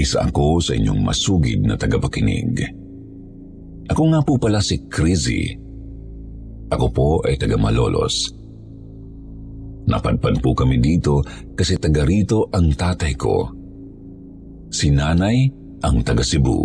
Isa 0.00 0.24
ako 0.24 0.56
sa 0.56 0.72
inyong 0.72 1.04
masugid 1.04 1.60
na 1.60 1.76
tagapakinig. 1.76 2.56
Ako 3.92 4.02
nga 4.08 4.24
po 4.24 4.40
pala 4.40 4.64
si 4.64 4.80
Crizzy. 4.88 5.52
Ako 6.72 6.88
po 6.88 7.08
ay 7.28 7.36
taga 7.36 7.60
Malolos. 7.60 8.32
Napadpad 9.84 10.40
po 10.40 10.56
kami 10.56 10.80
dito 10.80 11.20
kasi 11.52 11.76
taga 11.76 12.08
rito 12.08 12.48
ang 12.48 12.72
tatay 12.72 13.12
ko. 13.20 13.52
Si 14.72 14.88
nanay 14.88 15.52
ang 15.84 16.00
taga 16.00 16.24
Cebu. 16.24 16.64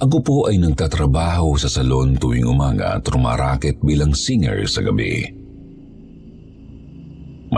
Ako 0.00 0.16
po 0.24 0.48
ay 0.48 0.56
nagtatrabaho 0.56 1.60
sa 1.60 1.68
salon 1.68 2.16
tuwing 2.16 2.48
umaga 2.48 2.96
at 2.96 3.04
rumaraket 3.04 3.84
bilang 3.84 4.16
singer 4.16 4.64
sa 4.64 4.80
gabi. 4.80 5.37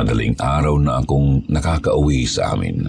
Madaling 0.00 0.33
araw 0.40 0.80
na 0.80 1.04
akong 1.04 1.45
nakakauwi 1.45 2.25
sa 2.25 2.57
amin. 2.57 2.88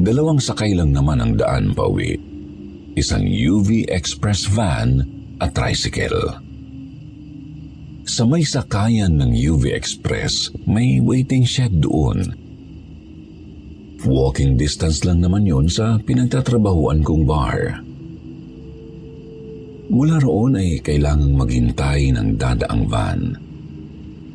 Dalawang 0.00 0.40
sakay 0.40 0.72
lang 0.72 0.96
naman 0.96 1.20
ang 1.20 1.36
daan 1.36 1.76
pa 1.76 1.84
uwi. 1.84 2.16
Isang 2.96 3.28
UV 3.28 3.84
Express 3.92 4.48
van 4.48 5.04
at 5.36 5.52
tricycle. 5.52 6.40
Sa 8.08 8.24
may 8.24 8.48
sakayan 8.48 9.20
ng 9.20 9.36
UV 9.36 9.76
Express, 9.76 10.56
may 10.64 11.04
waiting 11.04 11.44
shed 11.44 11.84
doon. 11.84 12.32
Walking 14.00 14.56
distance 14.56 15.04
lang 15.04 15.20
naman 15.20 15.44
yon 15.44 15.68
sa 15.68 16.00
pinagtatrabahuan 16.00 17.04
kong 17.04 17.28
bar. 17.28 17.84
Mula 19.92 20.16
roon 20.16 20.56
ay 20.56 20.80
kailangang 20.80 21.36
maghintay 21.36 22.08
ng 22.08 22.40
dadaang 22.40 22.88
van. 22.88 23.49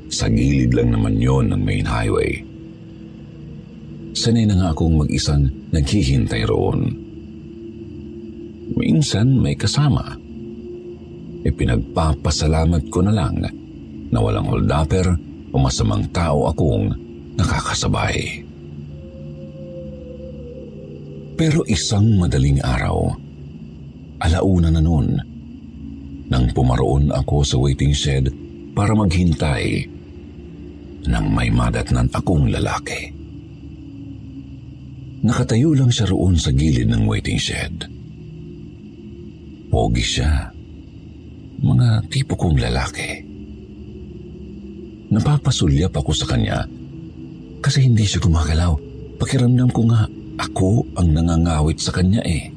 Sa 0.10 0.30
gilid 0.30 0.78
lang 0.78 0.94
naman 0.94 1.18
yon 1.18 1.50
ng 1.50 1.62
main 1.65 1.86
highway. 1.86 2.46
Sanay 4.15 4.48
na 4.48 4.56
nga 4.56 4.70
akong 4.72 4.96
mag-isang 4.96 5.50
naghihintay 5.74 6.46
roon. 6.48 6.88
Minsan 8.78 9.41
may 9.41 9.58
kasama. 9.58 10.15
E 11.46 11.50
pinagpapasalamat 11.52 12.89
ko 12.89 13.06
na 13.06 13.13
lang 13.13 13.44
na 14.10 14.20
walang 14.22 14.48
holdapper 14.48 15.06
o 15.52 15.56
masamang 15.58 16.08
tao 16.13 16.50
akong 16.50 16.94
nakakasabay. 17.36 18.46
Pero 21.36 21.68
isang 21.68 22.15
madaling 22.15 22.63
araw, 22.63 23.12
alauna 24.24 24.72
na 24.72 24.80
noon, 24.80 25.20
nang 26.32 26.46
pumaroon 26.56 27.12
ako 27.12 27.44
sa 27.44 27.60
waiting 27.60 27.91
shed 27.91 28.32
para 28.72 28.96
maghintay 28.96 29.91
nang 31.08 31.32
may 31.32 31.50
madatnan 31.50 32.10
akong 32.13 32.50
lalaki. 32.50 33.13
Nakatayo 35.26 35.74
lang 35.74 35.89
siya 35.89 36.06
roon 36.13 36.38
sa 36.38 36.54
gilid 36.54 36.86
ng 36.86 37.10
waiting 37.10 37.41
shed. 37.41 37.89
Pogi 39.74 40.06
siya. 40.06 40.54
Mga 41.65 42.06
tipo 42.13 42.38
kong 42.38 42.62
lalaki. 42.62 43.26
Napapasulyap 45.10 45.98
ako 45.98 46.12
sa 46.13 46.30
kanya 46.30 46.70
kasi 47.65 47.82
hindi 47.82 48.06
siya 48.06 48.22
gumagalaw. 48.22 48.78
Pakiramdam 49.18 49.74
ko 49.74 49.82
nga 49.89 50.06
ako 50.38 50.86
ang 50.94 51.10
nangangawit 51.10 51.82
sa 51.82 51.89
kanya 51.89 52.22
eh. 52.22 52.54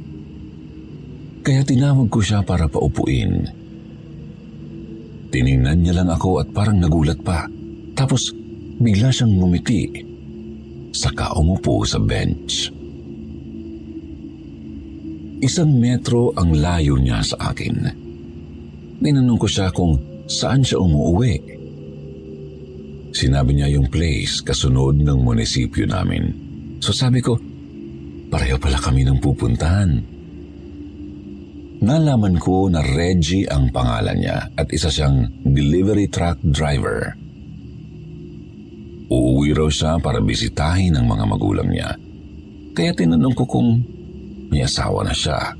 Kaya 1.40 1.64
tinawag 1.64 2.12
ko 2.12 2.20
siya 2.20 2.44
para 2.44 2.68
paupuin. 2.68 3.48
Tiningnan 5.32 5.80
niya 5.80 6.04
lang 6.04 6.12
ako 6.12 6.44
at 6.44 6.52
parang 6.52 6.76
nagulat 6.76 7.16
pa. 7.24 7.48
Tapos 7.96 8.36
bigla 8.78 9.10
siyang 9.10 9.34
ngumiti. 9.34 9.82
Saka 10.94 11.34
umupo 11.36 11.84
sa 11.84 12.00
bench. 12.00 12.70
Isang 15.38 15.78
metro 15.78 16.34
ang 16.34 16.50
layo 16.58 16.98
niya 16.98 17.22
sa 17.22 17.54
akin. 17.54 17.76
Tinanong 18.98 19.38
ko 19.38 19.46
siya 19.46 19.70
kung 19.70 19.94
saan 20.26 20.66
siya 20.66 20.82
umuuwi. 20.82 21.34
Sinabi 23.14 23.54
niya 23.54 23.70
yung 23.78 23.86
place 23.86 24.42
kasunod 24.42 24.98
ng 24.98 25.18
munisipyo 25.22 25.86
namin. 25.86 26.34
So 26.82 26.90
sabi 26.90 27.22
ko, 27.22 27.38
pareho 28.28 28.58
pala 28.58 28.82
kami 28.82 29.06
ng 29.06 29.18
pupuntahan. 29.22 29.90
Nalaman 31.78 32.42
ko 32.42 32.66
na 32.66 32.82
Reggie 32.82 33.46
ang 33.46 33.70
pangalan 33.70 34.18
niya 34.18 34.50
at 34.58 34.66
isa 34.74 34.90
siyang 34.90 35.30
delivery 35.46 36.10
truck 36.10 36.42
driver. 36.42 37.14
Uuwi 39.08 39.56
raw 39.56 39.72
siya 39.72 39.96
para 39.96 40.20
bisitahin 40.20 40.92
ang 40.92 41.08
mga 41.08 41.24
magulang 41.24 41.68
niya. 41.72 41.96
Kaya 42.76 42.92
tinanong 42.92 43.32
ko 43.32 43.44
kung 43.48 43.80
may 44.52 44.64
asawa 44.64 45.00
na 45.00 45.16
siya. 45.16 45.56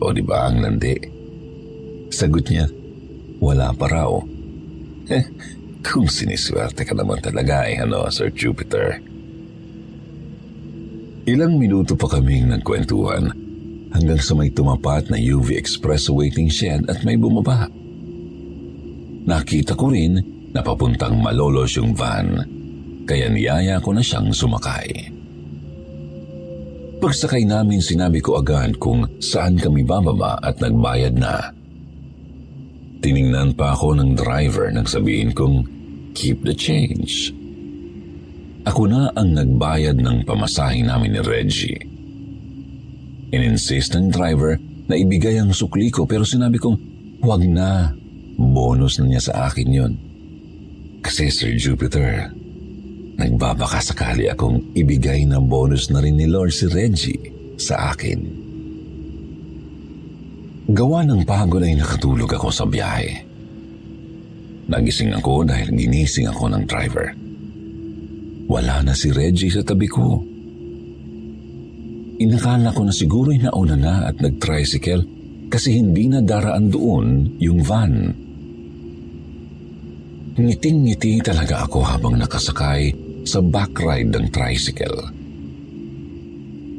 O 0.00 0.08
di 0.16 0.24
ba 0.24 0.48
ang 0.48 0.64
landi? 0.64 0.96
Sagot 2.08 2.48
niya, 2.48 2.64
wala 3.36 3.76
pa 3.76 3.86
raw. 3.86 4.12
Eh, 5.12 5.24
kung 5.86 6.08
siniswerte 6.08 6.88
ka 6.88 6.96
naman 6.96 7.20
talaga 7.20 7.68
eh, 7.68 7.84
ano, 7.84 8.08
Sir 8.08 8.32
Jupiter. 8.32 8.96
Ilang 11.28 11.60
minuto 11.60 11.94
pa 12.00 12.08
kaming 12.08 12.48
nagkwentuhan 12.48 13.28
hanggang 13.92 14.20
sa 14.24 14.32
may 14.32 14.48
tumapat 14.48 15.12
na 15.12 15.20
UV 15.20 15.52
Express 15.52 16.08
waiting 16.08 16.48
shed 16.48 16.88
at 16.88 17.04
may 17.04 17.20
bumaba. 17.20 17.68
Nakita 19.28 19.76
ko 19.76 19.92
rin 19.92 20.16
na 20.50 20.64
papuntang 20.64 21.20
malolos 21.20 21.76
yung 21.76 21.92
van, 21.92 22.40
kaya 23.10 23.26
niyaya 23.26 23.82
ko 23.82 23.90
na 23.90 24.06
siyang 24.06 24.30
sumakay. 24.30 25.10
Pagsakay 27.02 27.42
namin 27.42 27.82
sinabi 27.82 28.22
ko 28.22 28.38
agad 28.38 28.78
kung 28.78 29.02
saan 29.18 29.58
kami 29.58 29.82
bababa 29.82 30.38
at 30.38 30.62
nagbayad 30.62 31.18
na. 31.18 31.50
Tiningnan 33.02 33.58
pa 33.58 33.74
ako 33.74 33.98
ng 33.98 34.14
driver 34.14 34.70
nang 34.70 34.86
sabihin 34.86 35.34
kong 35.34 35.66
keep 36.14 36.38
the 36.46 36.54
change. 36.54 37.34
Ako 38.68 38.86
na 38.86 39.10
ang 39.18 39.34
nagbayad 39.34 39.98
ng 39.98 40.22
pamasahe 40.22 40.84
namin 40.86 41.18
ni 41.18 41.20
Reggie. 41.24 41.82
Ininsist 43.34 43.96
ng 43.96 44.14
driver 44.14 44.60
na 44.86 44.94
ibigay 44.94 45.40
ang 45.40 45.50
sukli 45.50 45.90
ko 45.90 46.06
pero 46.06 46.22
sinabi 46.22 46.62
kong 46.62 46.76
huwag 47.24 47.42
na, 47.48 47.90
bonus 48.38 49.02
na 49.02 49.10
niya 49.10 49.22
sa 49.32 49.50
akin 49.50 49.68
yon. 49.72 49.92
Kasi 51.00 51.32
Sir 51.32 51.56
Jupiter, 51.56 52.28
Nagbabaka 53.20 53.84
sakali 53.84 54.32
akong 54.32 54.72
ibigay 54.72 55.28
ng 55.28 55.44
bonus 55.44 55.92
na 55.92 56.00
rin 56.00 56.16
ni 56.16 56.24
Lord 56.24 56.56
si 56.56 56.64
Reggie 56.72 57.20
sa 57.60 57.92
akin. 57.92 58.16
Gawa 60.72 61.04
ng 61.04 61.28
pagod 61.28 61.60
ay 61.60 61.76
nakatulog 61.76 62.32
ako 62.32 62.48
sa 62.48 62.64
biyahe. 62.64 63.28
Nagising 64.72 65.12
ako 65.12 65.44
dahil 65.44 65.68
ginising 65.68 66.32
ako 66.32 66.48
ng 66.48 66.64
driver. 66.64 67.12
Wala 68.48 68.88
na 68.88 68.96
si 68.96 69.12
Reggie 69.12 69.52
sa 69.52 69.60
tabi 69.68 69.84
ko. 69.84 70.24
Inakala 72.24 72.72
ko 72.72 72.88
na 72.88 72.94
siguro 72.96 73.36
nauna 73.36 73.76
na 73.76 73.94
at 74.08 74.16
nag-tricycle 74.16 75.04
kasi 75.52 75.76
hindi 75.76 76.08
na 76.08 76.24
daraan 76.24 76.72
doon 76.72 77.36
yung 77.36 77.60
van. 77.60 78.16
Ngiting-ngiti 80.40 81.20
talaga 81.20 81.68
ako 81.68 81.84
habang 81.84 82.16
nakasakay 82.16 83.09
sa 83.30 83.38
back 83.38 83.78
ride 83.78 84.10
ng 84.10 84.26
tricycle. 84.34 84.98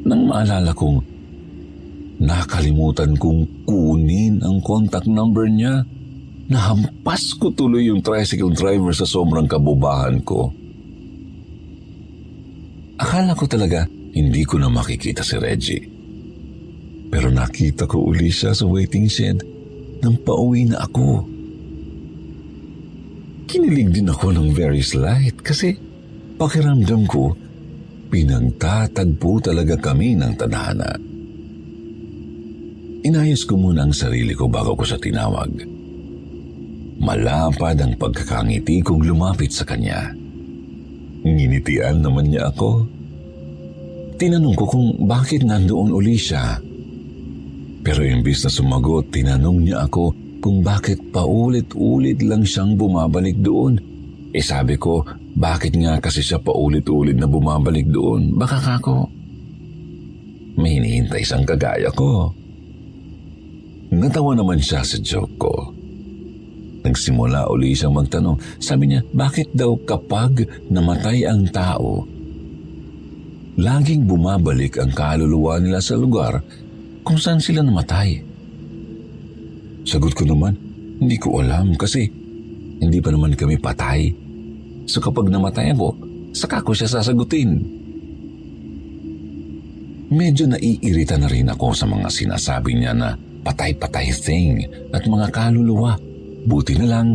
Nang 0.04 0.28
maalala 0.28 0.76
kong 0.76 1.00
nakalimutan 2.20 3.16
kong 3.16 3.64
kunin 3.64 4.44
ang 4.44 4.60
contact 4.60 5.08
number 5.08 5.48
niya, 5.48 5.80
nahampas 6.52 7.32
ko 7.40 7.48
tuloy 7.56 7.88
yung 7.88 8.04
tricycle 8.04 8.52
driver 8.52 8.92
sa 8.92 9.08
sobrang 9.08 9.48
kabubahan 9.48 10.20
ko. 10.20 10.52
Akala 13.00 13.32
ko 13.32 13.48
talaga 13.48 13.88
hindi 14.12 14.44
ko 14.44 14.60
na 14.60 14.68
makikita 14.68 15.24
si 15.24 15.40
Reggie. 15.40 15.84
Pero 17.08 17.32
nakita 17.32 17.88
ko 17.88 18.12
uli 18.12 18.28
siya 18.28 18.52
sa 18.52 18.68
waiting 18.68 19.08
shed 19.08 19.40
nang 20.04 20.20
pauwi 20.20 20.68
na 20.68 20.84
ako. 20.84 21.24
Kinilig 23.48 24.00
din 24.00 24.08
ako 24.08 24.32
ng 24.32 24.52
very 24.52 24.80
slight 24.80 25.36
kasi 25.40 25.76
Pakiramdam 26.42 27.06
ko, 27.06 27.30
pinagtatagpo 28.10 29.38
talaga 29.38 29.78
kami 29.78 30.18
ng 30.18 30.34
tadhana. 30.34 30.90
Inayos 33.06 33.46
ko 33.46 33.54
muna 33.54 33.86
ang 33.86 33.94
sarili 33.94 34.34
ko 34.34 34.50
bago 34.50 34.74
ko 34.74 34.82
sa 34.82 34.98
tinawag. 34.98 35.62
Malapad 36.98 37.78
ang 37.78 37.94
pagkakangiti 37.94 38.82
kong 38.82 39.06
lumapit 39.06 39.54
sa 39.54 39.62
kanya. 39.62 40.10
Nginitian 41.22 42.02
naman 42.02 42.34
niya 42.34 42.50
ako. 42.50 42.90
Tinanong 44.18 44.58
ko 44.58 44.66
kung 44.66 45.06
bakit 45.06 45.46
nandoon 45.46 45.94
uli 45.94 46.18
siya. 46.18 46.58
Pero 47.86 48.02
imbis 48.02 48.42
na 48.42 48.50
sumagot, 48.50 49.14
tinanong 49.14 49.62
niya 49.62 49.86
ako 49.86 50.10
kung 50.42 50.58
bakit 50.66 50.98
paulit-ulit 51.14 52.18
lang 52.26 52.42
siyang 52.42 52.74
bumabalik 52.74 53.38
doon. 53.38 53.78
E 54.34 54.42
sabi 54.42 54.74
ko, 54.74 55.06
bakit 55.32 55.72
nga 55.80 55.96
kasi 55.96 56.20
siya 56.20 56.36
paulit-ulit 56.40 57.16
na 57.16 57.24
bumabalik 57.24 57.88
doon? 57.88 58.36
Baka 58.36 58.60
kako. 58.60 59.08
May 60.60 60.76
hinihintay 60.76 61.24
isang 61.24 61.48
kagaya 61.48 61.88
ko. 61.92 62.28
Natawa 63.92 64.36
naman 64.36 64.60
siya 64.60 64.84
sa 64.84 65.00
joke 65.00 65.36
ko. 65.40 65.54
Nagsimula 66.82 67.48
uli 67.48 67.72
siyang 67.72 67.96
magtanong. 67.96 68.36
Sabi 68.60 68.92
niya, 68.92 69.00
bakit 69.14 69.54
daw 69.54 69.72
kapag 69.86 70.44
namatay 70.68 71.24
ang 71.24 71.48
tao, 71.48 72.04
laging 73.56 74.04
bumabalik 74.04 74.80
ang 74.82 74.90
kaluluwa 74.92 75.62
nila 75.62 75.80
sa 75.80 75.94
lugar 75.96 76.42
kung 77.06 77.16
saan 77.16 77.40
sila 77.40 77.64
namatay? 77.64 78.20
Sagot 79.88 80.12
ko 80.12 80.28
naman, 80.28 80.58
hindi 81.00 81.16
ko 81.16 81.40
alam 81.40 81.74
kasi 81.78 82.06
hindi 82.82 82.98
pa 82.98 83.14
naman 83.14 83.38
kami 83.38 83.56
patay. 83.58 84.10
So 84.86 84.98
kapag 84.98 85.30
namatay 85.30 85.74
ako, 85.74 85.94
saka 86.34 86.64
ko 86.64 86.74
siya 86.74 86.90
sasagutin. 86.90 87.60
Medyo 90.12 90.44
naiirita 90.50 91.16
na 91.16 91.28
rin 91.30 91.48
ako 91.48 91.72
sa 91.72 91.88
mga 91.88 92.08
sinasabi 92.12 92.76
niya 92.76 92.92
na 92.92 93.16
patay-patay 93.42 94.12
thing 94.12 94.68
at 94.92 95.08
mga 95.08 95.32
kaluluwa. 95.32 95.96
Buti 96.44 96.76
na 96.76 96.86
lang, 96.98 97.08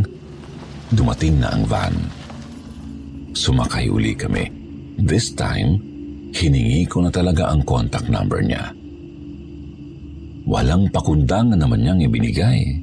dumating 0.90 1.38
na 1.38 1.54
ang 1.54 1.68
van. 1.68 1.94
Sumakay 3.38 3.92
uli 3.92 4.18
kami. 4.18 4.50
This 4.98 5.36
time, 5.38 5.78
hiningi 6.34 6.90
ko 6.90 7.06
na 7.06 7.14
talaga 7.14 7.54
ang 7.54 7.62
contact 7.62 8.10
number 8.10 8.42
niya. 8.42 8.74
Walang 10.48 10.90
pakundangan 10.90 11.60
naman 11.60 11.86
niyang 11.86 12.02
ibinigay. 12.02 12.82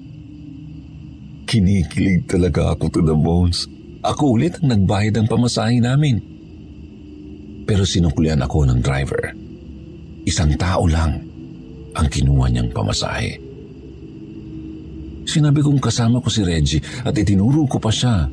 Kinikilig 1.48 2.28
talaga 2.30 2.76
ako 2.76 2.84
to 2.92 3.00
the 3.02 3.16
bones 3.16 3.66
ako 4.04 4.36
ulit 4.36 4.60
ang 4.60 4.76
nagbayad 4.76 5.16
ng 5.16 5.28
pamasahe 5.28 5.80
namin. 5.80 6.20
Pero 7.64 7.88
sinuklian 7.88 8.44
ako 8.44 8.68
ng 8.68 8.80
driver. 8.84 9.32
Isang 10.28 10.52
tao 10.60 10.84
lang 10.84 11.16
ang 11.96 12.06
kinuha 12.12 12.52
niyang 12.52 12.68
pamasahe. 12.68 13.40
Sinabi 15.24 15.64
kong 15.64 15.80
kasama 15.80 16.20
ko 16.20 16.28
si 16.28 16.44
Reggie 16.44 16.84
at 17.00 17.16
itinuro 17.16 17.64
ko 17.64 17.80
pa 17.80 17.88
siya. 17.88 18.28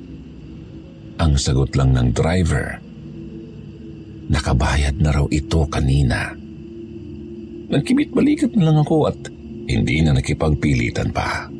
Ang 1.21 1.33
sagot 1.39 1.71
lang 1.79 1.95
ng 1.95 2.11
driver, 2.11 2.81
nakabayad 4.27 4.99
na 4.99 5.11
raw 5.15 5.25
ito 5.31 5.63
kanina. 5.71 6.35
Nagkibit 7.71 8.11
balikat 8.11 8.51
na 8.59 8.71
lang 8.71 8.77
ako 8.83 9.07
at 9.07 9.19
hindi 9.71 10.03
na 10.03 10.15
nakipagpilitan 10.15 11.15
pa. 11.15 11.50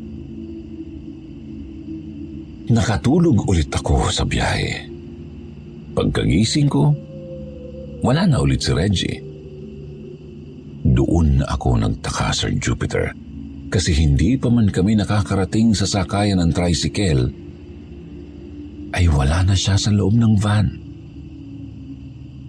Nakatulog 2.72 3.52
ulit 3.52 3.68
ako 3.68 4.08
sa 4.08 4.24
biyahe. 4.24 4.88
Pagkagising 5.92 6.72
ko, 6.72 6.96
wala 8.00 8.24
na 8.24 8.40
ulit 8.40 8.64
si 8.64 8.72
Reggie. 8.72 9.20
Doon 10.88 11.44
ako 11.44 11.84
nagtaka, 11.84 12.32
Sir 12.32 12.56
Jupiter, 12.56 13.12
kasi 13.68 13.92
hindi 13.92 14.40
pa 14.40 14.48
man 14.48 14.72
kami 14.72 14.96
nakakarating 14.96 15.76
sa 15.76 15.84
sakayan 15.84 16.40
ng 16.40 16.52
tricycle, 16.56 17.28
ay 18.96 19.04
wala 19.12 19.44
na 19.44 19.56
siya 19.56 19.76
sa 19.76 19.92
loob 19.92 20.16
ng 20.16 20.34
van. 20.40 20.68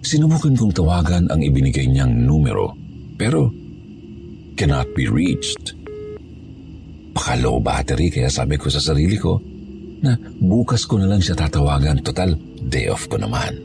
Sinubukan 0.07 0.55
kong 0.55 0.71
tawagan 0.71 1.27
ang 1.31 1.43
ibinigay 1.43 1.83
niyang 1.87 2.15
numero, 2.15 2.71
pero 3.19 3.51
cannot 4.55 4.87
be 4.95 5.03
reached. 5.03 5.75
Baka 7.11 7.39
low 7.43 7.59
battery 7.59 8.07
kaya 8.07 8.31
sabi 8.31 8.55
ko 8.55 8.71
sa 8.71 8.79
sarili 8.79 9.19
ko, 9.19 9.52
na 10.03 10.19
bukas 10.43 10.83
ko 10.83 10.99
na 10.99 11.07
lang 11.07 11.23
siya 11.23 11.39
tatawagan. 11.39 12.03
Total, 12.03 12.35
day 12.59 12.91
off 12.91 13.07
ko 13.07 13.15
naman. 13.15 13.55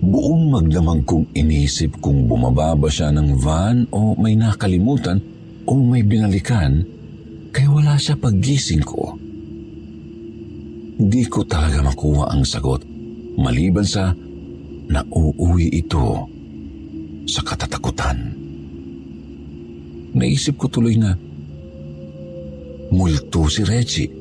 Buong 0.00 0.48
magdamag 0.48 1.04
kong 1.04 1.28
inisip 1.36 2.00
kung 2.00 2.24
bumaba 2.24 2.72
ba 2.72 2.88
siya 2.88 3.12
ng 3.12 3.36
van 3.36 3.84
o 3.92 4.16
may 4.16 4.32
nakalimutan 4.32 5.20
o 5.68 5.76
may 5.76 6.00
binalikan 6.00 6.80
kaya 7.52 7.68
wala 7.68 8.00
siya 8.00 8.16
paggising 8.16 8.80
ko. 8.80 9.18
Hindi 11.00 11.22
ko 11.28 11.44
talaga 11.44 11.84
makuha 11.84 12.32
ang 12.32 12.46
sagot 12.46 12.80
maliban 13.36 13.84
sa 13.84 14.14
nauuwi 14.88 15.68
ito 15.68 16.24
sa 17.28 17.44
katatakutan. 17.44 18.16
Naisip 20.16 20.56
ko 20.56 20.66
tuloy 20.66 20.96
na 20.96 21.12
multo 22.90 23.46
si 23.46 23.62
Reggie 23.62 24.19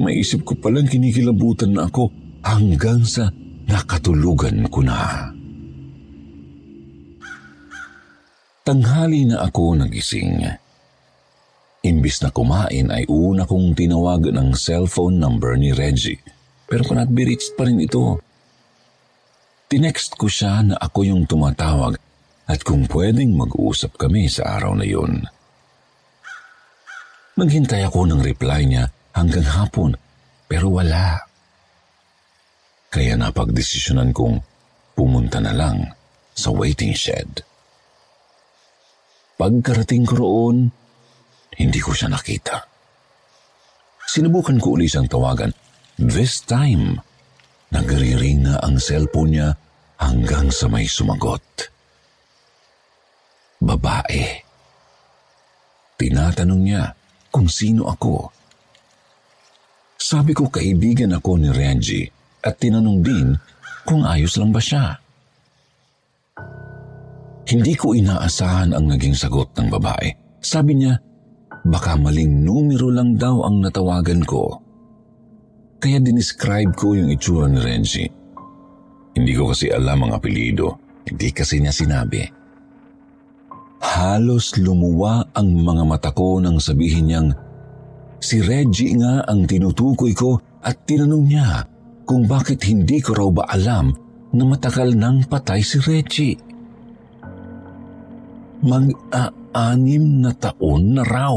Maisip 0.00 0.46
ko 0.46 0.56
palang 0.56 0.88
kinikilabutan 0.88 1.76
na 1.76 1.88
ako 1.88 2.08
hanggang 2.44 3.04
sa 3.04 3.28
nakatulugan 3.68 4.64
ko 4.72 4.80
na. 4.80 5.32
Tanghali 8.62 9.26
na 9.26 9.42
ako 9.42 9.74
nagising. 9.74 10.46
Imbis 11.82 12.22
na 12.22 12.30
kumain 12.30 12.94
ay 12.94 13.10
una 13.10 13.42
kong 13.42 13.74
tinawagan 13.74 14.38
ang 14.38 14.50
cellphone 14.54 15.18
number 15.18 15.58
ni 15.58 15.74
Reggie 15.74 16.22
pero 16.72 16.88
reached 16.88 17.52
pa 17.52 17.68
rin 17.68 17.84
ito. 17.84 18.16
Tinext 19.68 20.16
ko 20.16 20.24
siya 20.24 20.64
na 20.64 20.80
ako 20.80 21.04
yung 21.04 21.28
tumatawag 21.28 22.00
at 22.48 22.60
kung 22.64 22.88
pwedeng 22.88 23.36
mag-usap 23.36 24.00
kami 24.00 24.32
sa 24.32 24.56
araw 24.56 24.72
na 24.72 24.88
yun. 24.88 25.20
Naghintay 27.36 27.84
ako 27.84 28.08
ng 28.08 28.24
reply 28.24 28.64
niya 28.64 28.88
hanggang 29.16 29.46
hapon 29.46 29.96
pero 30.52 30.68
wala. 30.68 31.16
Kaya 32.92 33.16
napagdesisyonan 33.16 34.12
kong 34.12 34.36
pumunta 34.92 35.40
na 35.40 35.56
lang 35.56 35.80
sa 36.36 36.52
waiting 36.52 36.92
shed. 36.92 37.40
Pagkarating 39.40 40.04
ko 40.04 40.14
roon, 40.20 40.68
hindi 41.56 41.80
ko 41.80 41.96
siya 41.96 42.12
nakita. 42.12 42.68
Sinubukan 44.04 44.60
ko 44.60 44.76
uli 44.76 44.84
siyang 44.84 45.08
tawagan. 45.08 45.56
This 45.96 46.44
time, 46.44 47.00
nagriring 47.72 48.44
na 48.44 48.60
ang 48.60 48.76
cellphone 48.76 49.32
niya 49.32 49.48
hanggang 49.96 50.52
sa 50.52 50.68
may 50.68 50.84
sumagot. 50.84 51.72
Babae. 53.56 54.44
Tinatanong 55.96 56.60
niya 56.60 56.92
kung 57.32 57.48
sino 57.48 57.88
ako 57.88 58.41
sabi 60.02 60.34
ko 60.34 60.50
kaibigan 60.50 61.14
ako 61.14 61.38
ni 61.38 61.48
Reggie 61.54 62.10
at 62.42 62.58
tinanong 62.58 62.98
din 63.06 63.38
kung 63.86 64.02
ayos 64.02 64.34
lang 64.34 64.50
ba 64.50 64.58
siya. 64.58 64.98
Hindi 67.46 67.74
ko 67.78 67.94
inaasahan 67.94 68.74
ang 68.74 68.90
naging 68.90 69.14
sagot 69.14 69.54
ng 69.54 69.70
babae. 69.70 70.10
Sabi 70.42 70.78
niya, 70.78 70.98
baka 71.62 71.94
maling 71.94 72.42
numero 72.42 72.90
lang 72.90 73.14
daw 73.14 73.46
ang 73.46 73.62
natawagan 73.62 74.26
ko. 74.26 74.58
Kaya 75.78 75.98
dinescribe 76.02 76.74
ko 76.74 76.98
yung 76.98 77.10
itsura 77.10 77.46
ni 77.50 77.58
Renzi. 77.62 78.06
Hindi 79.14 79.32
ko 79.34 79.50
kasi 79.50 79.70
alam 79.70 80.06
ang 80.06 80.18
apelido. 80.18 80.78
Hindi 81.02 81.34
kasi 81.34 81.58
niya 81.58 81.74
sinabi. 81.74 82.22
Halos 83.82 84.54
lumuwa 84.58 85.26
ang 85.34 85.50
mga 85.50 85.82
mata 85.82 86.10
ko 86.14 86.38
nang 86.38 86.62
sabihin 86.62 87.10
niyang, 87.10 87.30
si 88.22 88.38
Reggie 88.38 88.94
nga 88.96 89.26
ang 89.26 89.44
tinutukoy 89.44 90.14
ko 90.14 90.38
at 90.62 90.86
tinanong 90.86 91.26
niya 91.26 91.66
kung 92.06 92.30
bakit 92.30 92.62
hindi 92.70 93.02
ko 93.02 93.18
raw 93.18 93.28
ba 93.34 93.44
alam 93.50 93.90
na 94.32 94.44
matagal 94.46 94.94
nang 94.94 95.26
patay 95.26 95.60
si 95.60 95.82
Reggie. 95.82 96.38
Mag-aanim 98.62 100.22
na 100.22 100.30
taon 100.38 100.94
na 100.94 101.02
raw. 101.02 101.36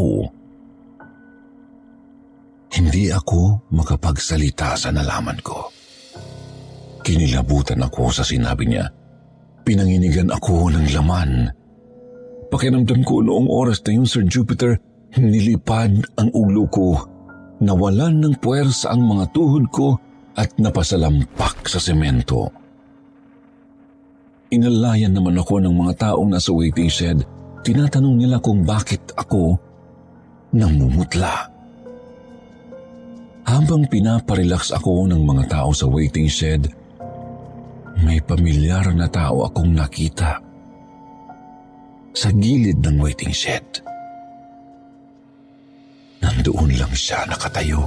Hindi 2.76 3.10
ako 3.10 3.71
makapagsalita 3.74 4.78
sa 4.78 4.93
nalaman 4.93 5.39
ko. 5.41 5.74
Kinilabutan 7.02 7.82
ako 7.82 8.13
sa 8.13 8.21
sinabi 8.21 8.69
niya. 8.69 8.86
Pinanginigan 9.65 10.30
ako 10.30 10.69
ng 10.69 10.93
laman. 10.93 11.50
Pakiramdam 12.54 13.02
ko 13.02 13.26
noong 13.26 13.50
oras 13.50 13.82
na 13.86 13.98
yun, 13.98 14.06
Sir 14.06 14.26
Jupiter, 14.30 14.78
nilipad 15.19 15.93
ang 16.19 16.30
ulo 16.36 16.65
ko. 16.67 16.89
Nawalan 17.63 18.19
ng 18.19 18.36
puwersa 18.39 18.91
ang 18.91 19.08
mga 19.08 19.32
tuhod 19.32 19.65
ko 19.71 19.95
at 20.36 20.51
napasalampak 20.60 21.63
sa 21.67 21.80
semento. 21.80 22.51
Inalayan 24.51 25.15
naman 25.15 25.39
ako 25.39 25.63
ng 25.63 25.73
mga 25.73 25.93
taong 26.12 26.30
nasa 26.30 26.51
waiting 26.51 26.91
shed. 26.91 27.23
Tinatanong 27.65 28.15
nila 28.19 28.38
kung 28.43 28.62
bakit 28.62 29.01
ako 29.17 29.58
namumutla. 30.54 31.49
Habang 33.45 33.86
pinaparelax 33.89 34.73
ako 34.73 35.10
ng 35.10 35.21
mga 35.21 35.43
tao 35.49 35.69
sa 35.73 35.86
waiting 35.89 36.30
shed, 36.30 36.69
may 38.04 38.19
pamilyar 38.19 38.91
na 38.91 39.08
tao 39.08 39.47
akong 39.47 39.71
nakita 39.71 40.43
sa 42.15 42.30
gilid 42.32 42.80
ng 42.84 42.97
waiting 42.99 43.32
shed. 43.32 43.63
Nandoon 46.26 46.74
lang 46.74 46.94
siya 46.98 47.22
nakatayo. 47.30 47.86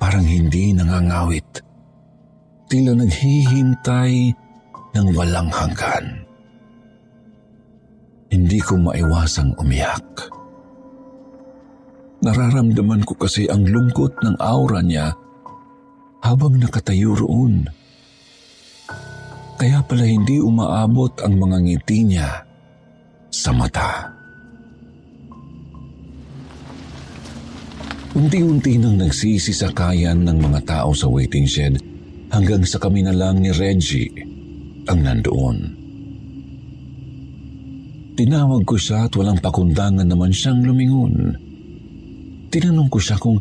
Parang 0.00 0.24
hindi 0.24 0.72
nangangawit. 0.72 1.60
Tila 2.72 2.96
naghihintay 2.96 4.32
ng 4.96 5.06
walang 5.12 5.52
hanggan. 5.52 6.24
Hindi 8.32 8.58
ko 8.64 8.80
maiwasang 8.80 9.52
umiyak. 9.60 10.32
Nararamdaman 12.24 13.04
ko 13.04 13.14
kasi 13.20 13.44
ang 13.46 13.68
lungkot 13.68 14.24
ng 14.24 14.36
aura 14.40 14.80
niya 14.80 15.12
habang 16.24 16.56
nakatayo 16.56 17.12
roon. 17.12 17.68
Kaya 19.58 19.84
pala 19.84 20.06
hindi 20.06 20.40
umaabot 20.40 21.12
ang 21.20 21.34
mga 21.36 21.58
ngiti 21.60 21.98
niya 22.08 22.30
sa 23.30 23.50
mata. 23.52 24.17
Unti-unti 28.16 28.80
nang 28.80 28.96
nagsisisakayan 28.96 30.24
ng 30.24 30.40
mga 30.40 30.60
tao 30.64 30.96
sa 30.96 31.04
waiting 31.12 31.44
shed 31.44 31.76
hanggang 32.32 32.64
sa 32.64 32.80
kami 32.80 33.04
na 33.04 33.12
lang 33.12 33.44
ni 33.44 33.52
Reggie 33.52 34.08
ang 34.88 35.04
nandoon. 35.04 35.58
Tinawag 38.16 38.64
ko 38.64 38.80
siya 38.80 39.06
at 39.06 39.12
walang 39.12 39.36
pakundangan 39.44 40.08
naman 40.08 40.32
siyang 40.32 40.64
lumingon. 40.64 41.36
Tinanong 42.48 42.88
ko 42.88 42.96
siya 42.96 43.20
kung 43.20 43.36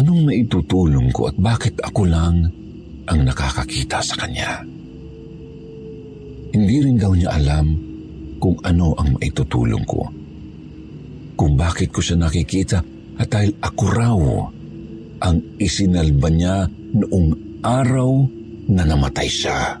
anong 0.00 0.20
maitutulong 0.24 1.12
ko 1.12 1.28
at 1.28 1.36
bakit 1.36 1.76
ako 1.84 2.08
lang 2.08 2.48
ang 3.04 3.20
nakakakita 3.20 4.00
sa 4.00 4.16
kanya. 4.16 4.64
Hindi 6.56 6.76
rin 6.88 6.96
daw 6.96 7.12
niya 7.12 7.36
alam 7.36 7.76
kung 8.40 8.56
ano 8.64 8.96
ang 8.96 9.20
maitutulong 9.20 9.84
ko. 9.84 10.08
Kung 11.36 11.52
bakit 11.52 11.92
ko 11.92 12.00
siya 12.00 12.16
nakikita 12.16 12.80
at 13.20 13.28
dahil 13.28 13.52
ako 13.60 13.84
raw 13.92 14.18
ang 15.22 15.36
isinalba 15.60 16.28
niya 16.32 16.66
noong 16.96 17.60
araw 17.62 18.10
na 18.72 18.82
namatay 18.82 19.28
siya. 19.28 19.78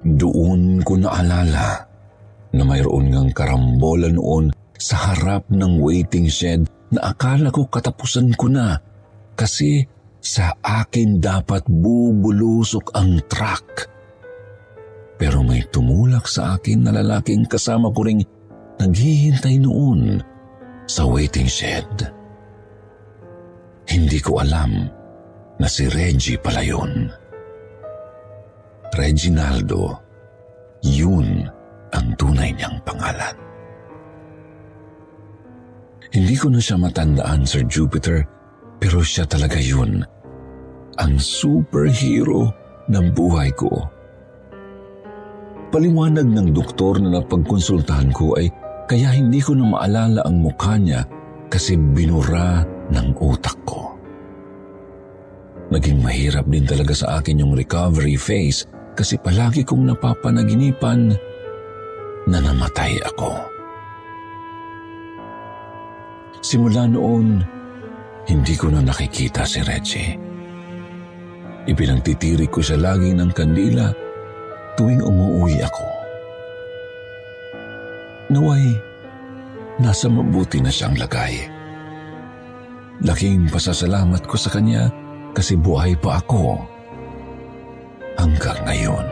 Doon 0.00 0.80
ko 0.80 0.96
naalala 0.96 1.84
na 2.50 2.62
mayroon 2.64 3.12
ngang 3.12 3.32
karambola 3.36 4.08
noon 4.08 4.48
sa 4.80 5.12
harap 5.12 5.44
ng 5.52 5.76
waiting 5.76 6.26
shed 6.26 6.64
na 6.90 7.12
akala 7.12 7.52
ko 7.52 7.68
katapusan 7.68 8.32
ko 8.34 8.48
na 8.48 8.80
kasi 9.36 9.84
sa 10.20 10.52
akin 10.60 11.20
dapat 11.20 11.64
bubulusok 11.68 12.92
ang 12.96 13.20
truck. 13.28 13.88
Pero 15.20 15.44
may 15.44 15.64
tumulak 15.68 16.24
sa 16.28 16.56
akin 16.56 16.88
na 16.88 16.96
lalaking 16.96 17.44
kasama 17.44 17.92
ko 17.92 18.04
ring 18.04 18.24
naghihintay 18.80 19.60
noon 19.60 20.24
sa 20.90 21.06
waiting 21.06 21.46
shed. 21.46 21.86
Hindi 23.86 24.18
ko 24.18 24.42
alam 24.42 24.90
na 25.62 25.66
si 25.70 25.86
Reggie 25.86 26.38
pala 26.42 26.66
yun. 26.66 27.06
Reginaldo, 28.90 29.94
yun 30.82 31.46
ang 31.94 32.06
tunay 32.18 32.50
niyang 32.54 32.82
pangalan. 32.82 33.36
Hindi 36.10 36.34
ko 36.34 36.50
na 36.50 36.58
siya 36.58 36.74
matandaan, 36.74 37.46
Sir 37.46 37.62
Jupiter, 37.70 38.26
pero 38.82 38.98
siya 38.98 39.30
talaga 39.30 39.62
yun. 39.62 40.02
Ang 40.98 41.14
superhero 41.22 42.50
ng 42.90 43.06
buhay 43.14 43.54
ko. 43.54 43.70
Paliwanag 45.70 46.26
ng 46.26 46.50
doktor 46.50 46.98
na 46.98 47.22
napagkonsultahan 47.22 48.10
ko 48.10 48.34
ay 48.34 48.50
kaya 48.90 49.14
hindi 49.14 49.38
ko 49.38 49.54
na 49.54 49.70
maalala 49.70 50.26
ang 50.26 50.42
mukha 50.42 50.74
niya 50.74 51.06
kasi 51.46 51.78
binura 51.78 52.66
ng 52.90 53.14
utak 53.22 53.54
ko. 53.62 53.94
Naging 55.70 56.02
mahirap 56.02 56.50
din 56.50 56.66
talaga 56.66 56.90
sa 56.98 57.22
akin 57.22 57.38
yung 57.38 57.54
recovery 57.54 58.18
phase 58.18 58.66
kasi 58.98 59.14
palagi 59.14 59.62
kong 59.62 59.86
napapanaginipan 59.94 61.14
na 62.26 62.38
namatay 62.42 62.98
ako. 63.06 63.30
Simula 66.42 66.90
noon, 66.90 67.46
hindi 68.26 68.58
ko 68.58 68.74
na 68.74 68.82
nakikita 68.82 69.46
si 69.46 69.62
Reggie. 69.62 70.18
Ipinagtitiri 71.70 72.50
ko 72.50 72.58
siya 72.58 72.82
lagi 72.82 73.14
ng 73.14 73.30
kandila 73.30 73.94
tuwing 74.74 74.98
umuwi 74.98 75.62
ako. 75.62 75.89
Naway, 78.30 78.78
nasa 79.82 80.06
mabuti 80.06 80.62
na 80.62 80.70
siyang 80.70 80.94
lagay. 80.94 81.50
Laking 83.02 83.50
pasasalamat 83.50 84.22
ko 84.22 84.38
sa 84.38 84.54
kanya 84.54 84.86
kasi 85.34 85.58
buhay 85.58 85.98
pa 85.98 86.22
ako 86.22 86.62
hanggang 88.14 88.60
ngayon. 88.70 89.06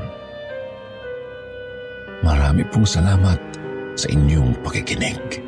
Marami 2.22 2.62
pong 2.70 2.86
salamat 2.86 3.40
sa 3.98 4.06
inyong 4.06 4.54
pakikinig. 4.62 5.47